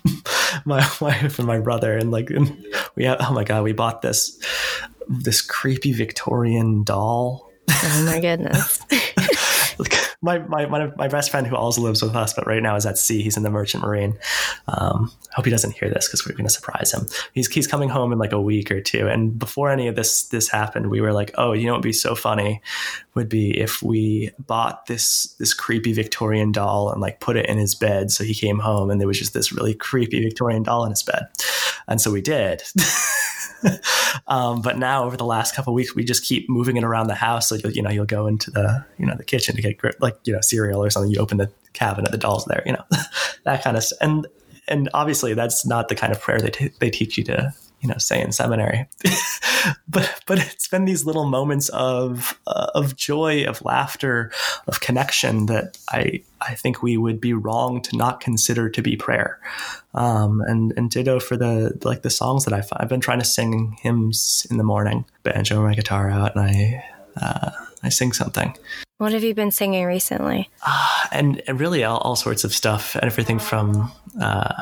[0.64, 3.16] my wife and my brother, and like and we have.
[3.20, 4.38] Oh my god, we bought this
[5.08, 8.80] this creepy Victorian doll oh my goodness
[10.24, 12.86] my, my, my, my best friend who also lives with us, but right now is
[12.86, 13.22] at sea.
[13.22, 14.18] He's in the Merchant Marine.
[14.68, 17.06] Um, I hope he doesn't hear this because we're going to surprise him.
[17.34, 19.06] He's, he's coming home in like a week or two.
[19.06, 21.82] And before any of this this happened, we were like, oh, you know what would
[21.82, 22.62] be so funny
[23.14, 27.58] would be if we bought this this creepy Victorian doll and like put it in
[27.58, 28.10] his bed.
[28.10, 31.02] So he came home and there was just this really creepy Victorian doll in his
[31.02, 31.26] bed.
[31.86, 32.62] And so we did.
[34.26, 37.14] um, but now over the last couple weeks, we just keep moving it around the
[37.14, 37.48] house.
[37.48, 40.32] So you know, you'll go into the you know the kitchen to get like you
[40.32, 41.10] know cereal or something.
[41.10, 42.62] You open the cabinet, the doll's there.
[42.66, 42.84] You know,
[43.44, 43.98] that kind of stuff.
[44.00, 44.26] And
[44.68, 47.52] and obviously that's not the kind of prayer they t- they teach you to
[47.84, 48.88] you know say in seminary.
[49.88, 54.32] but but it's been these little moments of uh, of joy, of laughter,
[54.66, 58.96] of connection that I I think we would be wrong to not consider to be
[58.96, 59.38] prayer.
[59.92, 63.26] Um, and and ditto for the like the songs that I've I've been trying to
[63.26, 66.84] sing hymns in the morning, banjo my guitar out, and I
[67.20, 67.50] uh,
[67.82, 68.56] I sing something.
[68.96, 70.48] what have you been singing recently
[71.12, 72.96] and, and really all, all sorts of stuff.
[72.96, 74.54] Everything from uh,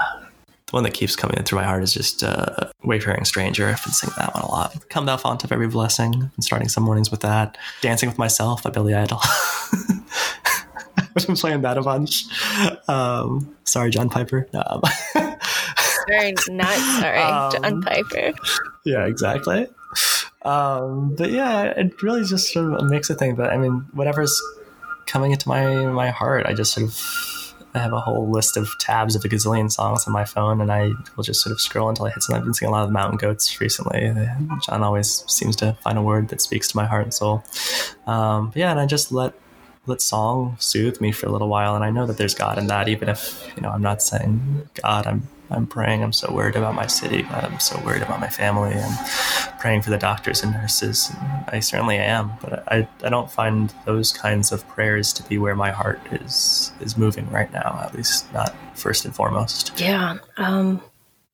[0.72, 3.68] the one that keeps coming in through my heart is just uh, Wayfaring Stranger.
[3.68, 4.88] I've been singing that one a lot.
[4.88, 6.14] Come Thou Fount of Every Blessing.
[6.14, 7.58] I've been starting some mornings with that.
[7.82, 9.20] Dancing with Myself by Billy Idol.
[10.96, 12.24] I've been playing that a bunch.
[12.88, 14.48] Um, sorry, John Piper.
[14.54, 14.80] Um,
[16.08, 18.32] sorry not sorry Um, john piper
[18.84, 19.68] yeah, exactly.
[20.42, 23.36] Um, but yeah, it really just sort of a mix of things.
[23.36, 24.40] But I mean, whatever's
[25.06, 27.41] coming into my my heart, I just sort of
[27.74, 30.70] I have a whole list of tabs of a gazillion songs on my phone, and
[30.70, 32.40] I will just sort of scroll until I hit something.
[32.40, 34.12] I've been singing a lot of the Mountain Goats recently.
[34.66, 37.44] John always seems to find a word that speaks to my heart and soul.
[38.06, 39.34] Um, but yeah, and I just let
[39.86, 42.66] let song soothe me for a little while, and I know that there's God in
[42.68, 46.02] that, even if you know I'm not saying God, I'm I'm praying.
[46.02, 47.24] I'm so worried about my city.
[47.30, 48.74] I'm so worried about my family.
[48.74, 51.10] I'm praying for the doctors and nurses.
[51.10, 55.38] And I certainly am, but I, I don't find those kinds of prayers to be
[55.38, 57.80] where my heart is is moving right now.
[57.84, 59.78] At least not first and foremost.
[59.78, 60.16] Yeah.
[60.36, 60.82] Um,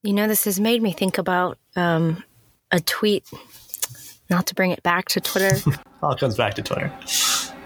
[0.02, 2.22] you know, this has made me think about um,
[2.70, 3.24] a tweet.
[4.30, 5.56] Not to bring it back to Twitter.
[6.02, 6.92] All comes back to Twitter.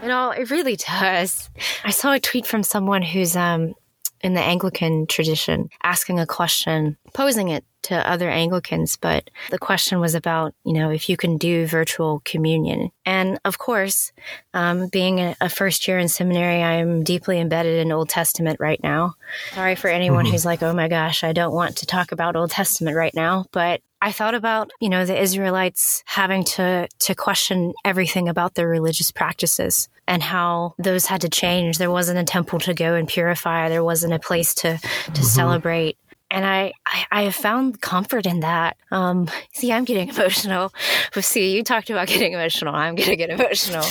[0.00, 1.50] You know, it really does.
[1.84, 3.74] I saw a tweet from someone who's um,
[4.22, 9.98] in the Anglican tradition asking a question, posing it to other Anglicans, but the question
[9.98, 12.90] was about, you know, if you can do virtual communion.
[13.04, 14.12] And of course,
[14.54, 19.14] um, being a, first year in seminary, I'm deeply embedded in Old Testament right now.
[19.52, 20.32] Sorry for anyone mm-hmm.
[20.32, 23.46] who's like, oh my gosh, I don't want to talk about Old Testament right now,
[23.52, 28.68] but I thought about, you know, the Israelites having to to question everything about their
[28.68, 31.78] religious practices and how those had to change.
[31.78, 33.68] There wasn't a temple to go and purify.
[33.68, 35.22] There wasn't a place to to mm-hmm.
[35.22, 35.96] celebrate
[36.32, 38.78] and I, I, I have found comfort in that.
[38.90, 40.72] Um, see, I'm getting emotional.
[41.14, 42.74] But see, you talked about getting emotional.
[42.74, 43.84] I'm gonna get emotional.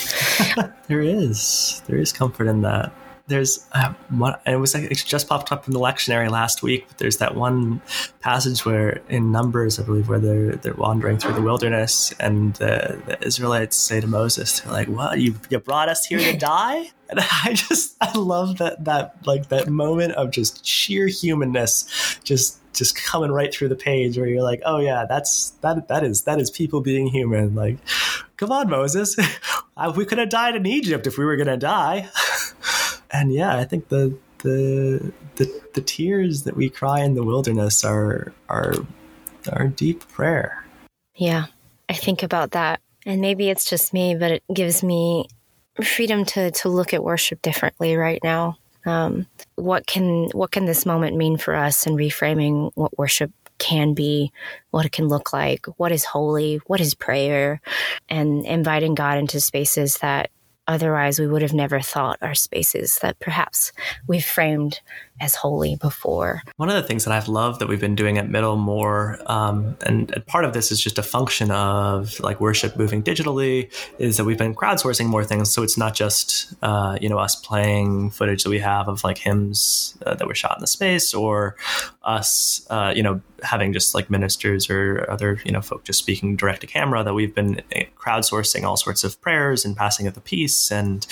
[0.88, 2.92] there is, there is comfort in that
[3.32, 6.86] there's uh, one, it was like it just popped up in the lectionary last week.
[6.88, 7.82] But there's that one
[8.20, 13.02] passage where in Numbers, I believe, where they're they're wandering through the wilderness, and the,
[13.06, 16.92] the Israelites say to Moses, "They're like, what you you brought us here to die?"
[17.12, 22.62] And I just I love that that like that moment of just sheer humanness, just
[22.74, 26.22] just coming right through the page where you're like, oh yeah, that's that that is
[26.22, 27.54] that is people being human.
[27.54, 27.78] Like,
[28.38, 29.18] come on, Moses,
[29.96, 32.10] we could have died in Egypt if we were gonna die.
[33.12, 37.84] and yeah, I think the the the the tears that we cry in the wilderness
[37.84, 38.74] are are
[39.52, 40.66] are deep prayer.
[41.16, 41.46] Yeah,
[41.90, 45.28] I think about that, and maybe it's just me, but it gives me
[45.84, 48.58] freedom to to look at worship differently right now.
[48.86, 53.94] Um, what can what can this moment mean for us in reframing what worship can
[53.94, 54.32] be,
[54.72, 57.62] what it can look like, what is holy, what is prayer,
[58.10, 60.32] and inviting God into spaces that
[60.68, 63.72] Otherwise, we would have never thought our spaces that perhaps
[64.08, 64.80] we've framed
[65.20, 66.42] as holy before.
[66.58, 69.78] One of the things that I've loved that we've been doing at Middle more, um,
[69.82, 74.18] and, and, part of this is just a function of like worship moving digitally, is
[74.18, 75.52] that we've been crowdsourcing more things.
[75.52, 79.18] So it's not just uh, you know us playing footage that we have of like
[79.18, 81.56] hymns uh, that were shot in the space, or
[82.04, 86.36] us uh, you know having just like ministers or other you know folk just speaking
[86.36, 90.14] direct to camera that we've been eh, crowdsourcing all sorts of prayers and passing of
[90.14, 91.08] the peace and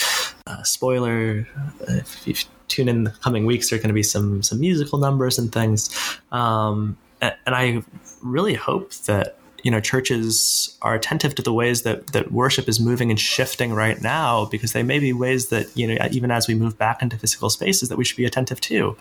[0.48, 1.48] uh, spoiler
[1.88, 2.34] if you
[2.68, 5.52] tune in the coming weeks there are going to be some some musical numbers and
[5.52, 5.90] things.
[6.32, 7.84] Um, and, and i
[8.22, 12.80] really hope that you know churches are attentive to the ways that that worship is
[12.80, 16.48] moving and shifting right now because they may be ways that you know even as
[16.48, 18.96] we move back into physical spaces that we should be attentive to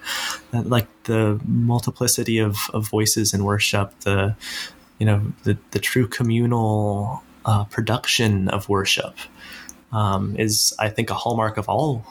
[0.53, 4.35] like the multiplicity of, of voices in worship the
[4.99, 9.17] you know the the true communal uh, production of worship
[9.93, 12.05] um, is I think a hallmark of all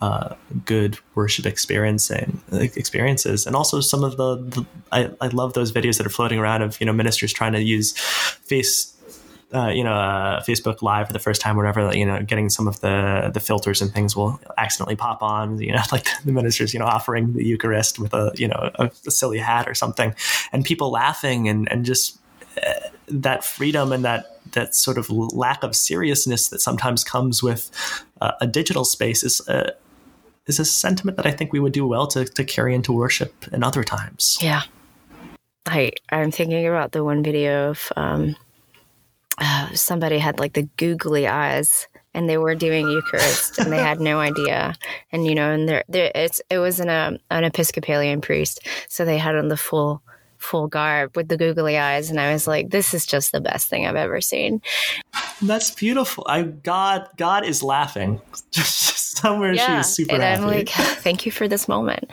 [0.00, 5.72] uh, good worship experiencing experiences, and also some of the, the I, I love those
[5.72, 8.94] videos that are floating around of you know ministers trying to use face
[9.54, 12.66] uh, you know, uh, Facebook Live for the first time, whatever, you know, getting some
[12.66, 15.60] of the the filters and things will accidentally pop on.
[15.60, 18.90] You know, like the ministers, you know, offering the Eucharist with a you know a,
[19.06, 20.14] a silly hat or something,
[20.52, 22.18] and people laughing and and just
[23.08, 27.70] that freedom and that that sort of lack of seriousness that sometimes comes with
[28.20, 29.72] uh, a digital space is uh,
[30.46, 33.46] is a sentiment that I think we would do well to, to carry into worship
[33.52, 34.38] in other times.
[34.40, 34.62] Yeah.
[35.66, 38.36] I, I'm thinking about the one video of um,
[39.38, 44.00] uh, somebody had like the googly eyes and they were doing Eucharist and they had
[44.00, 44.74] no idea.
[45.10, 48.60] And, you know, and there, there it's, it was an, um, an Episcopalian priest.
[48.88, 50.02] So they had on the full,
[50.44, 52.10] full garb with the googly eyes.
[52.10, 54.60] And I was like, this is just the best thing I've ever seen.
[55.42, 56.24] That's beautiful.
[56.28, 58.20] I, God, God is laughing.
[58.50, 60.42] just somewhere yeah, she's super and happy.
[60.42, 60.68] I'm like,
[61.02, 62.10] thank you for this moment.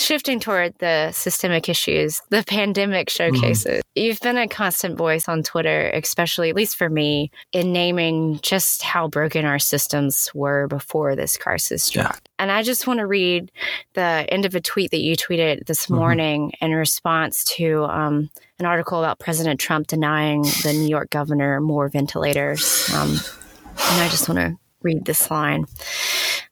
[0.00, 3.66] Shifting toward the systemic issues, the pandemic showcases.
[3.66, 4.00] Mm-hmm.
[4.00, 8.82] You've been a constant voice on Twitter, especially, at least for me, in naming just
[8.82, 12.14] how broken our systems were before this crisis struck.
[12.14, 12.30] Yeah.
[12.38, 13.52] And I just want to read
[13.92, 15.96] the end of a tweet that you tweeted this mm-hmm.
[15.96, 21.60] morning in response to um, an article about President Trump denying the New York governor
[21.60, 22.88] more ventilators.
[22.94, 25.66] Um, and I just want to read this line.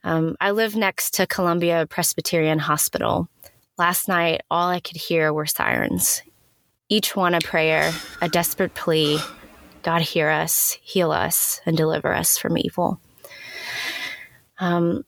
[0.04, 3.28] Um, I live next to Columbia Presbyterian Hospital.
[3.78, 6.22] Last night, all I could hear were sirens,
[6.88, 9.18] each one a prayer, a desperate plea
[9.82, 13.00] God, hear us, heal us, and deliver us from evil.
[14.58, 15.04] Um,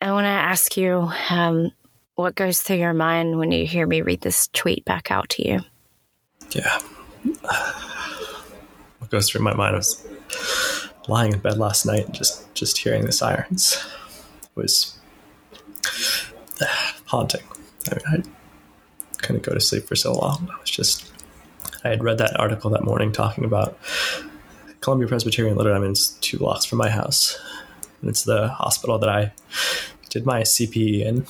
[0.00, 1.70] I want to ask you um,
[2.14, 5.46] what goes through your mind when you hear me read this tweet back out to
[5.46, 5.60] you?
[6.50, 6.80] Yeah.
[8.98, 10.06] What goes through my mind was
[11.08, 13.78] lying in bed last night just just hearing the sirens
[14.56, 14.98] was
[17.04, 17.42] haunting.
[17.90, 20.48] I mean, I couldn't go to sleep for so long.
[20.52, 21.12] I was just
[21.84, 23.78] I had read that article that morning talking about
[24.80, 27.38] Columbia Presbyterian Dame is two blocks from my house.
[28.00, 29.32] And it's the hospital that I
[30.10, 31.26] did my CPE in.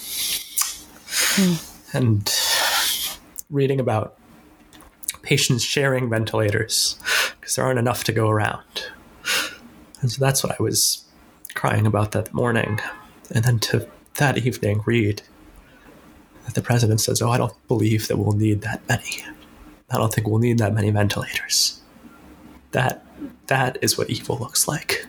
[1.08, 1.96] Hmm.
[1.96, 2.34] And
[3.50, 4.18] reading about
[5.22, 6.96] patients sharing ventilators
[7.38, 8.90] because there aren't enough to go around.
[10.00, 11.04] And so that's what I was
[11.54, 12.80] crying about that morning.
[13.34, 15.22] And then to that evening read
[16.46, 19.24] that the president says, Oh, I don't believe that we'll need that many.
[19.90, 21.80] I don't think we'll need that many ventilators.
[22.72, 23.04] That
[23.46, 25.06] that is what evil looks like.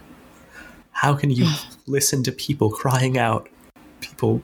[0.92, 1.48] How can you
[1.88, 3.50] listen to people crying out,
[4.02, 4.44] people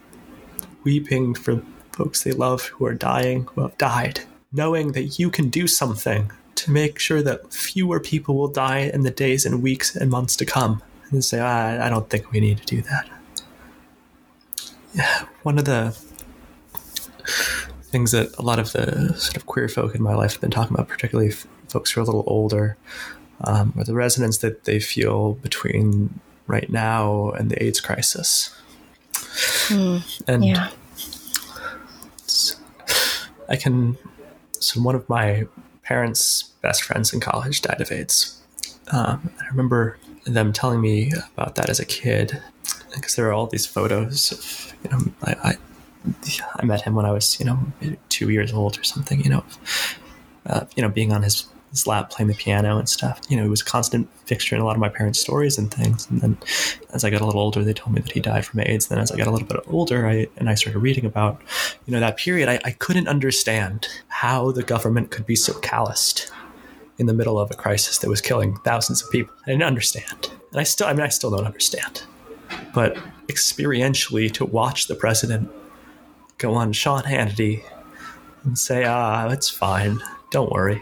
[0.83, 4.21] weeping for folks they love who are dying, who have died,
[4.51, 9.01] knowing that you can do something to make sure that fewer people will die in
[9.01, 10.81] the days and weeks and months to come,
[11.11, 13.09] and say, I, I don't think we need to do that.
[14.93, 15.97] Yeah, one of the
[17.93, 20.49] things that a lot of the sort of queer folk in my life have been
[20.49, 22.75] talking about, particularly f- folks who are a little older,
[23.43, 28.49] um, are the resonance that they feel between right now and the AIDS crisis.
[29.69, 30.71] Mm, and yeah.
[33.47, 33.95] I can.
[34.59, 35.45] So one of my
[35.83, 38.41] parents' best friends in college died of AIDS.
[38.91, 42.41] Um, I remember them telling me about that as a kid
[42.95, 45.57] because there are all these photos of you know I, I
[46.57, 47.59] I met him when I was, you know,
[48.09, 49.43] two years old or something, you know,
[50.45, 53.19] uh, you know, being on his, his lap playing the piano and stuff.
[53.29, 55.73] You know, he was a constant fixture in a lot of my parents' stories and
[55.73, 56.07] things.
[56.09, 56.37] And then
[56.93, 58.87] as I got a little older, they told me that he died from AIDS.
[58.87, 61.41] Then as I got a little bit older, I and I started reading about,
[61.85, 62.49] you know, that period.
[62.49, 66.31] I, I couldn't understand how the government could be so calloused
[66.99, 69.33] in the middle of a crisis that was killing thousands of people.
[69.47, 72.03] I didn't understand, and I still, I mean, I still don't understand.
[72.73, 72.97] But
[73.27, 75.49] experientially, to watch the president
[76.37, 77.63] go on Sean Hannity
[78.43, 80.01] and say, ah, it's fine.
[80.31, 80.81] Don't worry.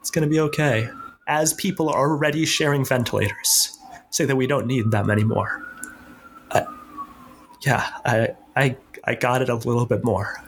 [0.00, 0.88] It's going to be okay.
[1.26, 3.78] As people are already sharing ventilators,
[4.10, 5.66] say that we don't need that many more.
[6.50, 6.64] Uh,
[7.62, 10.42] yeah, I, I, I got it a little bit more.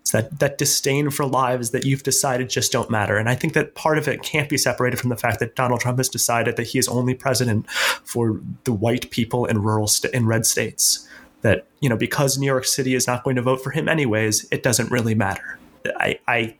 [0.00, 3.16] It's that, that disdain for lives that you've decided just don't matter.
[3.16, 5.80] And I think that part of it can't be separated from the fact that Donald
[5.80, 10.12] Trump has decided that he is only president for the white people in rural st-
[10.12, 11.08] in red states
[11.42, 14.46] that you know because New York City is not going to vote for him anyways,
[14.50, 15.58] it doesn't really matter.
[15.96, 16.56] I I,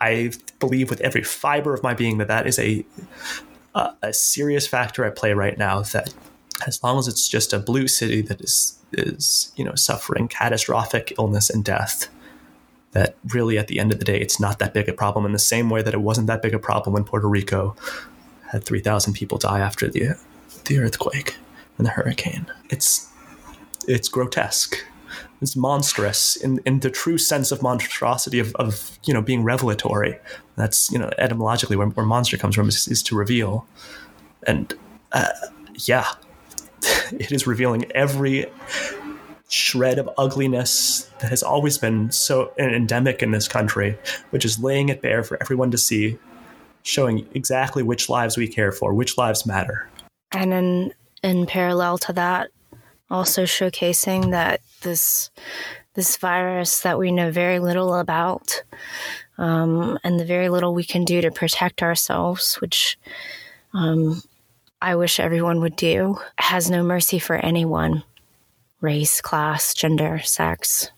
[0.00, 2.84] I believe with every fiber of my being that that is a
[3.74, 5.82] a, a serious factor at play right now.
[5.82, 6.14] That
[6.66, 11.12] as long as it's just a blue city that is is you know suffering catastrophic
[11.18, 12.08] illness and death,
[12.92, 15.26] that really at the end of the day it's not that big a problem.
[15.26, 17.76] In the same way that it wasn't that big a problem when Puerto Rico
[18.52, 20.16] had three thousand people die after the
[20.66, 21.36] the earthquake
[21.78, 22.46] and the hurricane.
[22.70, 23.05] It's
[23.86, 24.76] it's grotesque.
[25.40, 30.18] It's monstrous in, in the true sense of monstrosity of, of you know being revelatory.
[30.56, 33.66] That's you know etymologically where, where monster comes from is, is to reveal,
[34.46, 34.72] and
[35.12, 35.28] uh,
[35.74, 36.06] yeah,
[37.12, 38.46] it is revealing every
[39.48, 43.96] shred of ugliness that has always been so endemic in this country,
[44.30, 46.18] which is laying it bare for everyone to see,
[46.82, 49.88] showing exactly which lives we care for, which lives matter.
[50.32, 52.50] And in in parallel to that,
[53.10, 55.30] also showcasing that this
[55.94, 58.62] this virus that we know very little about
[59.38, 62.98] um, and the very little we can do to protect ourselves, which
[63.72, 64.22] um,
[64.80, 68.04] I wish everyone would do, has no mercy for anyone
[68.82, 70.90] race, class, gender, sex.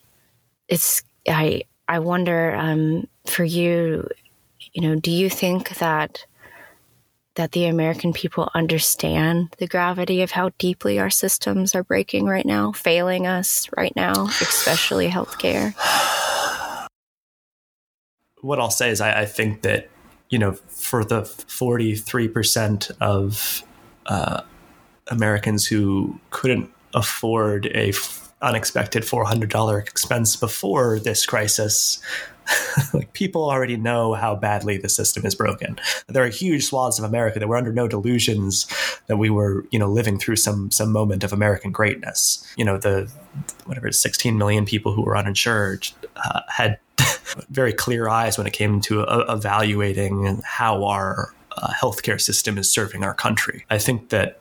[0.66, 4.08] It's, I, I wonder um, for you,
[4.72, 6.26] you know, do you think that
[7.38, 12.44] that the American people understand the gravity of how deeply our systems are breaking right
[12.44, 15.72] now, failing us right now, especially healthcare?
[18.40, 19.88] What I'll say is, I, I think that,
[20.30, 23.62] you know, for the 43% of
[24.06, 24.42] uh,
[25.06, 27.92] Americans who couldn't afford a
[28.40, 32.00] unexpected $400 expense before this crisis,
[32.94, 35.78] like people already know how badly the system is broken.
[36.06, 38.66] There are huge swaths of America that were under no delusions
[39.06, 42.46] that we were, you know, living through some some moment of American greatness.
[42.56, 43.10] You know, the
[43.66, 46.78] whatever 16 million people who were uninsured uh, had
[47.50, 52.72] very clear eyes when it came to uh, evaluating how our uh, healthcare system is
[52.72, 53.64] serving our country.
[53.68, 54.40] I think that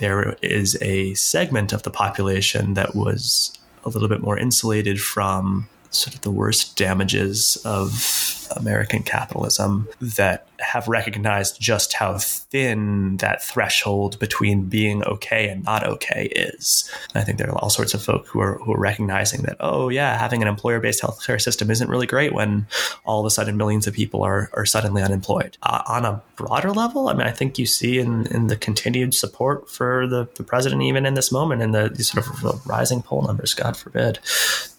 [0.00, 3.52] there is a segment of the population that was
[3.84, 10.46] a little bit more insulated from sort of the worst damages of American capitalism that
[10.58, 16.90] have recognized just how thin that threshold between being okay and not okay is.
[17.14, 19.56] And I think there are all sorts of folk who are, who are recognizing that,
[19.60, 22.66] oh, yeah, having an employer based healthcare system isn't really great when
[23.04, 25.56] all of a sudden millions of people are, are suddenly unemployed.
[25.62, 29.14] Uh, on a broader level, I mean, I think you see in, in the continued
[29.14, 33.22] support for the, the president, even in this moment, the, the sort of rising poll
[33.22, 34.18] numbers, God forbid,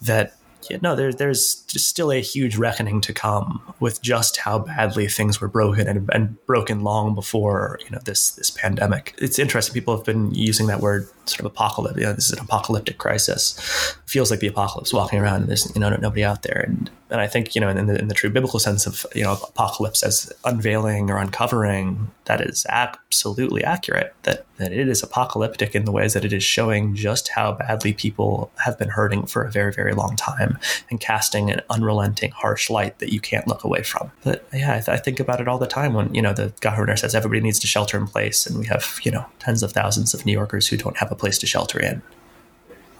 [0.02, 0.36] that
[0.70, 5.40] yeah, no, there, there's still a huge reckoning to come with just how badly things
[5.40, 9.14] were broken and, and broken long before you know this this pandemic.
[9.18, 9.74] It's interesting.
[9.74, 11.98] People have been using that word sort of apocalypse.
[11.98, 13.58] You know, this is an apocalyptic crisis.
[14.04, 16.64] It feels like the apocalypse walking around and there's you know nobody out there.
[16.66, 19.22] And and I think you know in the, in the true biblical sense of you
[19.22, 24.14] know apocalypse as unveiling or uncovering, that is absolutely accurate.
[24.22, 27.92] That that it is apocalyptic in the ways that it is showing just how badly
[27.92, 30.58] people have been hurting for a very very long time
[30.90, 34.10] and casting an unrelenting harsh light that you can't look away from.
[34.24, 36.52] But yeah, I, th- I think about it all the time when you know the
[36.60, 39.72] governor says everybody needs to shelter in place, and we have you know tens of
[39.72, 42.02] thousands of New Yorkers who don't have a place to shelter in.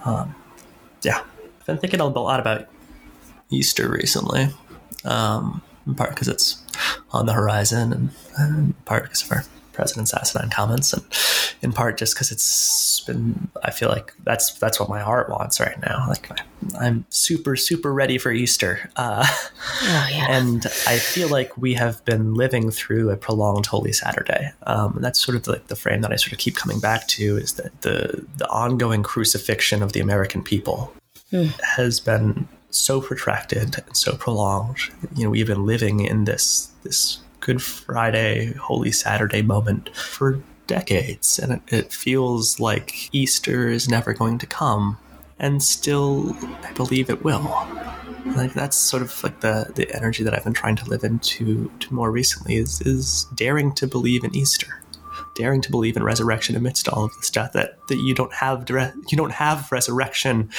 [0.05, 0.35] Um,
[1.03, 1.23] yeah,
[1.61, 2.69] I've been thinking a lot about
[3.51, 4.49] Easter recently,
[5.05, 6.63] um, in part because it's
[7.11, 7.93] on the horizon,
[8.39, 11.05] and, part because of our president's asinine comments, and
[11.63, 13.49] in part just because it's been.
[13.63, 16.07] I feel like that's that's what my heart wants right now.
[16.09, 16.29] Like
[16.79, 20.27] I'm super super ready for Easter, uh, oh, yeah.
[20.31, 24.53] and I feel like we have been living through a prolonged Holy Saturday.
[24.65, 27.07] Um, and that's sort of like the frame that I sort of keep coming back
[27.09, 30.93] to is that the the ongoing crucifixion of the American people
[31.33, 31.51] mm.
[31.61, 34.79] has been so protracted and so prolonged.
[35.15, 41.39] You know, we've been living in this this Good Friday, Holy Saturday moment for decades,
[41.41, 44.97] and it, it feels like Easter is never going to come,
[45.39, 47.43] and still, I believe it will.
[48.37, 51.71] Like that's sort of like the the energy that I've been trying to live into
[51.81, 54.83] to more recently is is daring to believe in Easter
[55.35, 58.69] daring to believe in resurrection amidst all of this death that, that you don't have
[58.69, 60.51] you don't have resurrection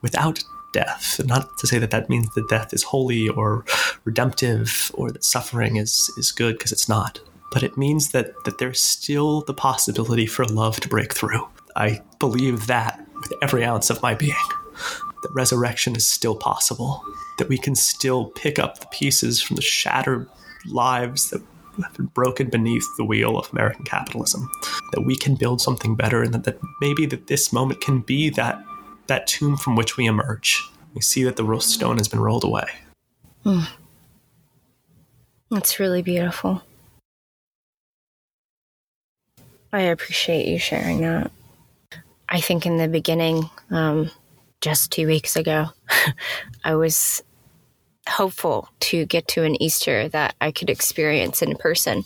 [0.00, 1.20] without death.
[1.24, 3.64] Not to say that that means that death is holy or
[4.04, 7.20] redemptive or that suffering is, is good, because it's not.
[7.52, 11.46] But it means that, that there's still the possibility for love to break through.
[11.76, 14.34] I believe that with every ounce of my being.
[15.22, 17.04] That resurrection is still possible.
[17.38, 20.28] That we can still pick up the pieces from the shattered
[20.66, 21.42] lives that
[21.82, 24.50] have been broken beneath the wheel of American capitalism.
[24.92, 28.30] That we can build something better, and that, that maybe that this moment can be
[28.30, 28.62] that
[29.12, 30.62] that tomb from which we emerge.
[30.94, 32.66] We see that the stone has been rolled away.
[33.44, 33.68] Mm.
[35.50, 36.62] That's really beautiful.
[39.70, 41.30] I appreciate you sharing that.
[42.26, 44.10] I think in the beginning, um,
[44.62, 45.66] just two weeks ago,
[46.64, 47.22] I was
[48.08, 52.04] hopeful to get to an Easter that I could experience in person.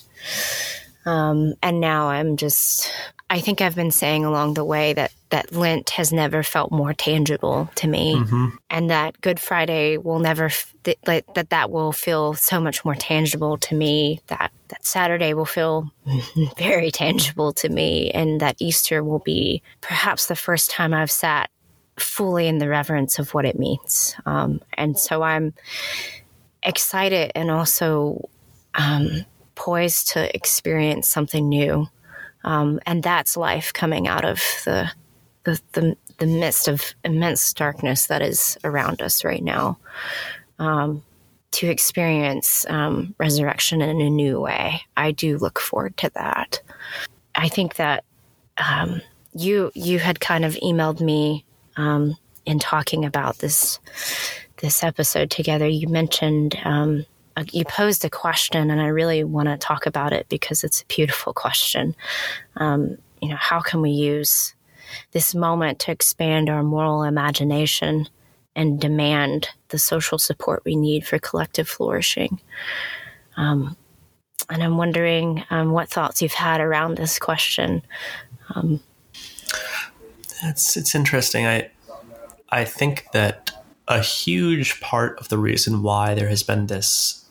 [1.05, 2.93] Um, and now I'm just,
[3.31, 6.95] I think I've been saying along the way that that Lent has never felt more
[6.95, 8.47] tangible to me, mm-hmm.
[8.71, 10.51] and that Good Friday will never
[10.85, 14.21] th- that that will feel so much more tangible to me.
[14.29, 15.91] That that Saturday will feel
[16.59, 21.51] very tangible to me, and that Easter will be perhaps the first time I've sat
[21.99, 24.15] fully in the reverence of what it means.
[24.27, 25.55] Um, and so I'm
[26.63, 28.29] excited and also
[28.75, 29.25] um,
[29.55, 31.89] poised to experience something new.
[32.45, 34.91] Um, and that's life coming out of the,
[35.47, 39.79] the, the the midst of immense darkness that is around us right now.
[40.59, 41.03] Um,
[41.53, 46.61] to experience um, resurrection in a new way, I do look forward to that.
[47.35, 48.05] I think that
[48.59, 49.01] um,
[49.33, 51.45] you you had kind of emailed me
[51.77, 53.79] um, in talking about this
[54.59, 55.69] this episode together.
[55.69, 57.07] You mentioned um,
[57.53, 60.87] you posed a question, and I really want to talk about it because it's a
[60.87, 61.95] beautiful question.
[62.57, 64.56] Um, you know, how can we use
[65.13, 68.09] this moment to expand our moral imagination
[68.55, 72.41] and demand the social support we need for collective flourishing?
[73.37, 73.77] Um,
[74.49, 77.83] and I'm wondering um, what thoughts you've had around this question.
[78.55, 78.81] Um,
[80.43, 81.47] it's it's interesting.
[81.47, 81.71] I
[82.51, 83.51] I think that
[83.89, 87.26] a huge part of the reason why there has been this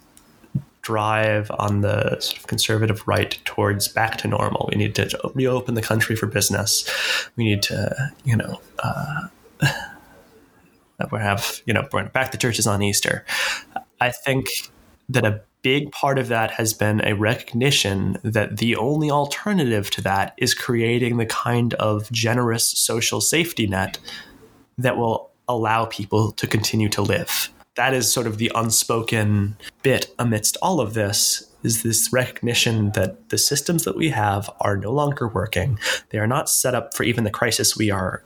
[0.86, 4.70] drive on the sort of conservative right towards back to normal.
[4.72, 6.88] We need to reopen the country for business.
[7.36, 9.28] We need to, you know, uh,
[11.12, 13.26] we have, you know, back the churches on Easter.
[14.00, 14.48] I think
[15.10, 20.02] that a big part of that has been a recognition that the only alternative to
[20.02, 23.98] that is creating the kind of generous social safety net
[24.78, 27.50] that will allow people to continue to live.
[27.76, 33.30] That is sort of the unspoken bit amidst all of this is this recognition that
[33.30, 35.80] the systems that we have are no longer working.
[36.10, 38.24] They are not set up for even the crisis we are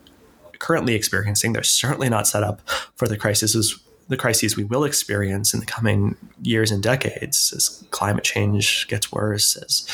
[0.59, 1.53] currently experiencing.
[1.53, 2.61] They're certainly not set up
[2.95, 3.79] for the crises
[4.09, 9.11] the crises we will experience in the coming years and decades as climate change gets
[9.11, 9.87] worse, as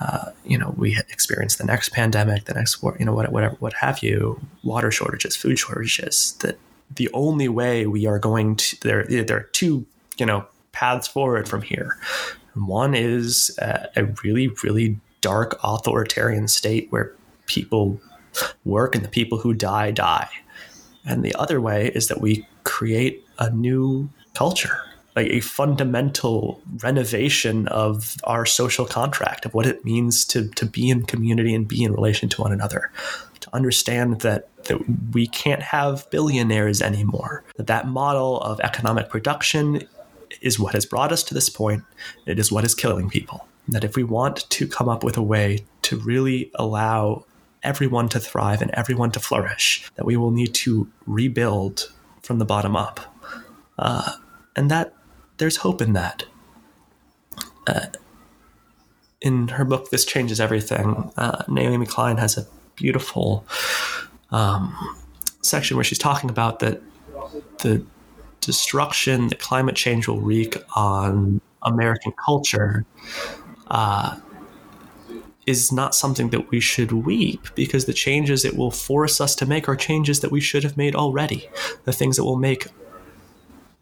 [0.00, 3.72] uh, you know we experience the next pandemic, the next war, you know whatever, what
[3.74, 6.32] have you, water shortages, food shortages.
[6.40, 6.58] That
[6.96, 9.86] the only way we are going to there there are two
[10.18, 11.96] you know paths forward from here.
[12.54, 17.14] One is uh, a really really dark authoritarian state where
[17.46, 18.00] people
[18.64, 20.30] work and the people who die die.
[21.04, 24.78] And the other way is that we create a new culture,
[25.16, 30.90] like a fundamental renovation of our social contract, of what it means to, to be
[30.90, 32.90] in community and be in relation to one another.
[33.40, 34.78] To understand that, that
[35.12, 39.86] we can't have billionaires anymore, that that model of economic production
[40.40, 41.82] is what has brought us to this point.
[42.26, 43.46] It is what is killing people.
[43.68, 47.24] That if we want to come up with a way to really allow
[47.62, 52.44] everyone to thrive and everyone to flourish, that we will need to rebuild from the
[52.44, 53.00] bottom up.
[53.78, 54.12] Uh,
[54.56, 54.94] and that
[55.38, 56.24] there's hope in that.
[57.66, 57.86] Uh,
[59.20, 62.46] in her book, This Changes Everything, uh, Naomi Klein has a
[62.80, 63.44] beautiful
[64.30, 64.74] um,
[65.42, 66.80] section where she's talking about that
[67.58, 67.84] the
[68.40, 72.86] destruction that climate change will wreak on American culture
[73.68, 74.16] uh,
[75.46, 79.44] is not something that we should weep because the changes it will force us to
[79.44, 81.48] make are changes that we should have made already.
[81.84, 82.66] The things that will make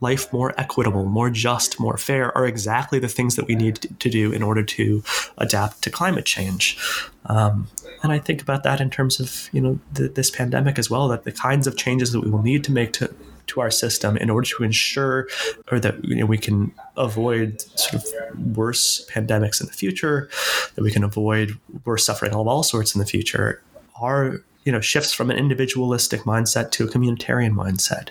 [0.00, 4.08] life more equitable, more just, more fair are exactly the things that we need to
[4.08, 5.02] do in order to
[5.38, 6.78] adapt to climate change.
[7.26, 7.68] Um,
[8.02, 11.08] and I think about that in terms of you know this pandemic as well.
[11.08, 13.12] That the kinds of changes that we will need to make to
[13.48, 15.26] to our system in order to ensure
[15.72, 20.28] or that you know, we can avoid sort of worse pandemics in the future,
[20.74, 23.62] that we can avoid worse suffering of all sorts in the future,
[24.00, 28.10] are you know shifts from an individualistic mindset to a communitarian mindset.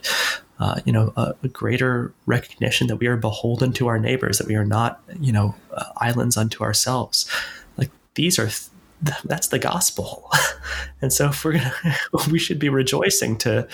[0.59, 4.47] Uh, you know, a, a, greater recognition that we are beholden to our neighbors, that
[4.47, 7.29] we are not, you know, uh, islands unto ourselves.
[7.77, 10.31] Like these are, th- that's the gospel,
[11.01, 11.73] and so if we're gonna,
[12.31, 13.67] we should be rejoicing to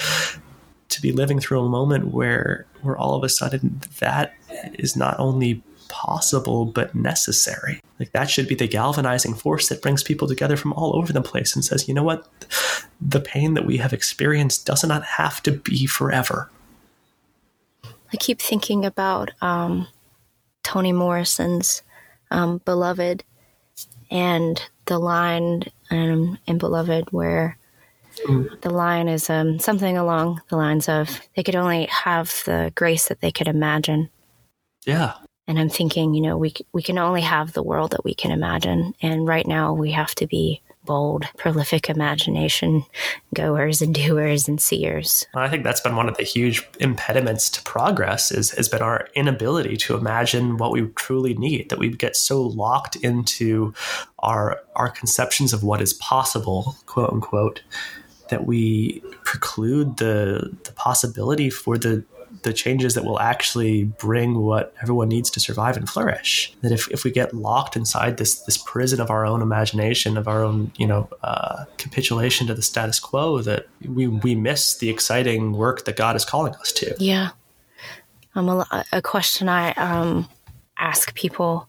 [0.90, 4.34] to be living through a moment where where all of a sudden that
[4.74, 5.64] is not only
[5.94, 7.80] possible but necessary.
[8.00, 11.22] Like that should be the galvanizing force that brings people together from all over the
[11.22, 12.28] place and says, you know what,
[13.00, 16.50] the pain that we have experienced does not have to be forever.
[18.14, 19.88] I keep thinking about um,
[20.64, 21.82] Toni Morrison's
[22.32, 23.24] um, "Beloved"
[24.12, 27.58] and the line um, in "Beloved" where
[28.62, 33.08] the line is um, something along the lines of they could only have the grace
[33.08, 34.10] that they could imagine.
[34.86, 35.14] Yeah.
[35.48, 38.32] And I'm thinking, you know, we we can only have the world that we can
[38.32, 42.86] imagine, and right now we have to be bold, prolific imagination
[43.34, 45.26] goers and doers and seers.
[45.34, 49.08] I think that's been one of the huge impediments to progress is has been our
[49.16, 53.74] inability to imagine what we truly need, that we get so locked into
[54.20, 57.62] our our conceptions of what is possible, quote unquote,
[58.30, 62.04] that we preclude the the possibility for the
[62.42, 66.54] the changes that will actually bring what everyone needs to survive and flourish.
[66.62, 70.28] That if, if we get locked inside this this prison of our own imagination, of
[70.28, 74.90] our own you know uh, capitulation to the status quo, that we we miss the
[74.90, 76.96] exciting work that God is calling us to.
[76.98, 77.30] Yeah,
[78.36, 80.28] um, a, a question I um,
[80.78, 81.68] ask people,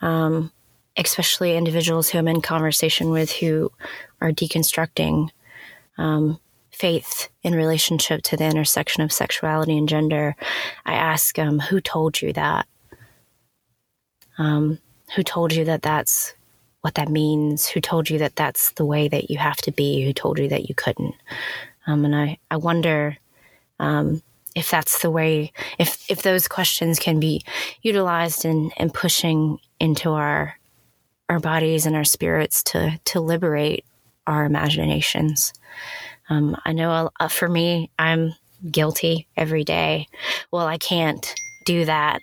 [0.00, 0.52] um,
[0.96, 3.72] especially individuals who I'm in conversation with who
[4.20, 5.30] are deconstructing
[5.98, 6.38] um,
[6.78, 10.36] faith in relationship to the intersection of sexuality and gender,
[10.86, 12.66] I ask, um, who told you that?
[14.38, 14.78] Um,
[15.16, 16.34] who told you that that's
[16.82, 17.66] what that means?
[17.66, 20.04] Who told you that that's the way that you have to be?
[20.04, 21.14] Who told you that you couldn't?
[21.86, 23.16] Um, and I, I wonder
[23.80, 24.22] um,
[24.54, 27.42] if that's the way, if, if those questions can be
[27.82, 30.56] utilized in, in pushing into our,
[31.28, 33.84] our bodies and our spirits to, to liberate
[34.26, 35.52] our imaginations.
[36.28, 38.34] Um, I know uh, for me, I'm
[38.70, 40.06] guilty every day.
[40.50, 41.34] Well, I can't
[41.68, 42.22] do that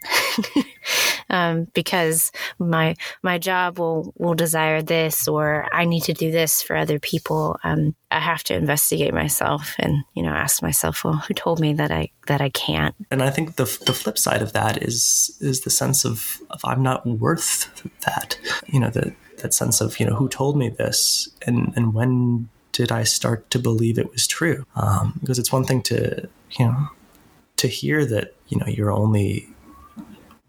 [1.29, 6.63] um, because my my job will will desire this, or I need to do this
[6.63, 7.59] for other people.
[7.63, 11.73] Um, I have to investigate myself and you know ask myself, well, who told me
[11.73, 12.95] that I that I can't?
[13.11, 16.61] And I think the the flip side of that is is the sense of, of
[16.65, 17.69] I'm not worth
[18.05, 18.39] that.
[18.65, 22.49] You know, the that sense of you know who told me this and and when
[22.75, 24.65] did I start to believe it was true?
[24.75, 26.27] Um, because it's one thing to,
[26.59, 26.89] you know,
[27.55, 29.47] to hear that, you know, you're only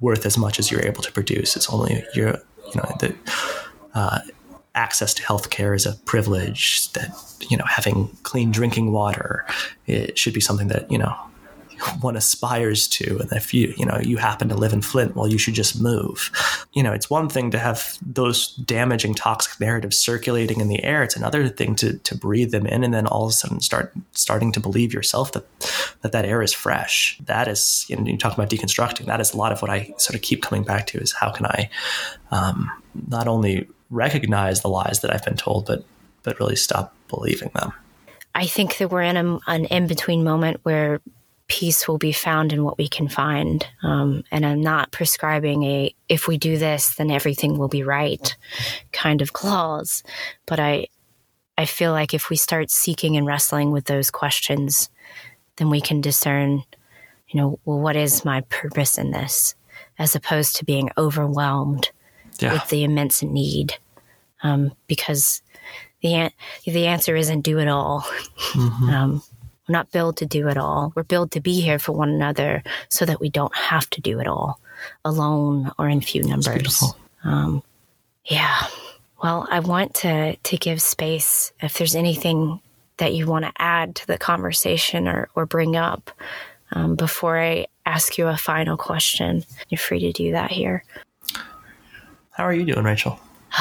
[0.00, 1.54] worth as much as you're able to produce.
[1.54, 3.14] It's only, you're, you know, the,
[3.94, 4.18] uh,
[4.74, 7.16] access to healthcare is a privilege that,
[7.48, 9.46] you know, having clean drinking water,
[9.86, 11.16] it should be something that, you know,
[12.00, 13.18] one aspires to.
[13.18, 15.80] And if you you know you happen to live in flint well you should just
[15.80, 16.30] move.
[16.72, 21.02] You know it's one thing to have those damaging toxic narratives circulating in the air.
[21.02, 23.92] It's another thing to to breathe them in and then all of a sudden start
[24.12, 25.46] starting to believe yourself that
[26.02, 27.18] that that air is fresh.
[27.24, 29.92] That is you know you talk about deconstructing that is a lot of what i
[29.98, 31.68] sort of keep coming back to is how can i
[32.30, 32.70] um,
[33.08, 35.84] not only recognize the lies that i've been told but
[36.26, 37.72] but really stop believing them.
[38.34, 41.00] I think that we're in a, an in between moment where
[41.48, 43.66] peace will be found in what we can find.
[43.82, 48.36] Um, and I'm not prescribing a if we do this, then everything will be right
[48.92, 50.02] kind of clause.
[50.46, 50.88] But I
[51.58, 54.90] I feel like if we start seeking and wrestling with those questions,
[55.56, 56.62] then we can discern,
[57.28, 59.54] you know, well, what is my purpose in this,
[59.98, 61.90] as opposed to being overwhelmed
[62.40, 62.52] yeah.
[62.52, 63.78] with the immense need.
[64.42, 65.42] Um, because
[66.02, 66.32] the an-
[66.64, 68.02] the answer isn't do it all.
[68.52, 68.88] Mm-hmm.
[68.90, 69.22] Um,
[69.68, 70.92] we're not built to do it all.
[70.94, 74.20] We're built to be here for one another so that we don't have to do
[74.20, 74.60] it all
[75.04, 76.84] alone or in few numbers.
[77.24, 77.62] Um,
[78.24, 78.66] yeah.
[79.22, 82.60] Well, I want to to give space if there's anything
[82.98, 86.10] that you want to add to the conversation or, or bring up
[86.72, 89.44] um, before I ask you a final question.
[89.68, 90.84] You're free to do that here.
[92.30, 93.18] How are you doing, Rachel?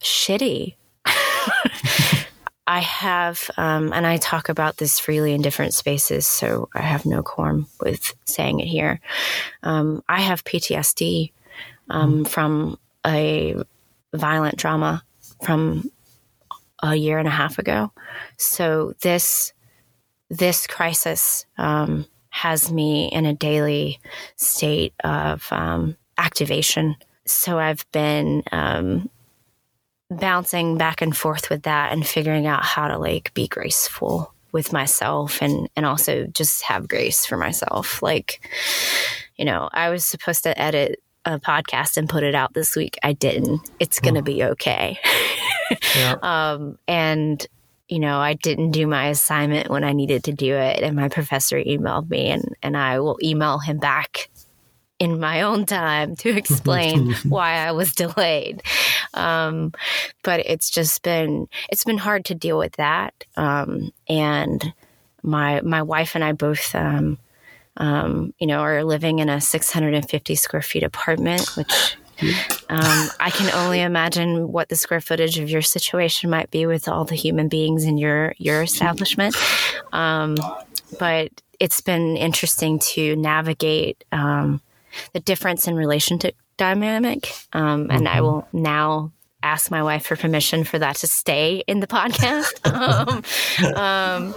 [0.00, 0.74] Shitty.
[2.66, 7.06] I have, um, and I talk about this freely in different spaces, so I have
[7.06, 9.00] no qualm with saying it here.
[9.62, 11.32] Um, I have PTSD
[11.90, 12.28] um, mm.
[12.28, 13.54] from a
[14.12, 15.04] violent trauma
[15.42, 15.90] from
[16.82, 17.92] a year and a half ago.
[18.36, 19.52] So this
[20.28, 24.00] this crisis um, has me in a daily
[24.36, 26.96] state of um, activation.
[27.26, 29.08] So I've been um,
[30.10, 34.72] bouncing back and forth with that and figuring out how to like be graceful with
[34.72, 38.02] myself and and also just have grace for myself.
[38.02, 38.40] Like
[39.36, 42.96] you know i was supposed to edit a podcast and put it out this week.
[43.02, 43.68] I didn't.
[43.80, 44.98] It's gonna be okay.
[45.96, 46.14] Yeah.
[46.22, 47.44] um and
[47.88, 51.08] you know i didn't do my assignment when i needed to do it and my
[51.08, 54.30] professor emailed me and and i will email him back
[54.98, 58.62] in my own time to explain why I was delayed.
[59.14, 59.72] Um,
[60.22, 63.14] but it's just been it's been hard to deal with that.
[63.36, 64.72] Um, and
[65.22, 67.18] my my wife and I both um,
[67.78, 71.96] um you know are living in a 650 square feet apartment, which
[72.68, 76.88] um, I can only imagine what the square footage of your situation might be with
[76.88, 79.36] all the human beings in your your establishment.
[79.92, 80.36] Um,
[80.98, 84.60] but it's been interesting to navigate um,
[85.12, 87.32] the difference in relationship dynamic.
[87.52, 88.16] Um, and mm-hmm.
[88.16, 92.66] I will now ask my wife for permission for that to stay in the podcast.
[92.66, 94.34] um, um,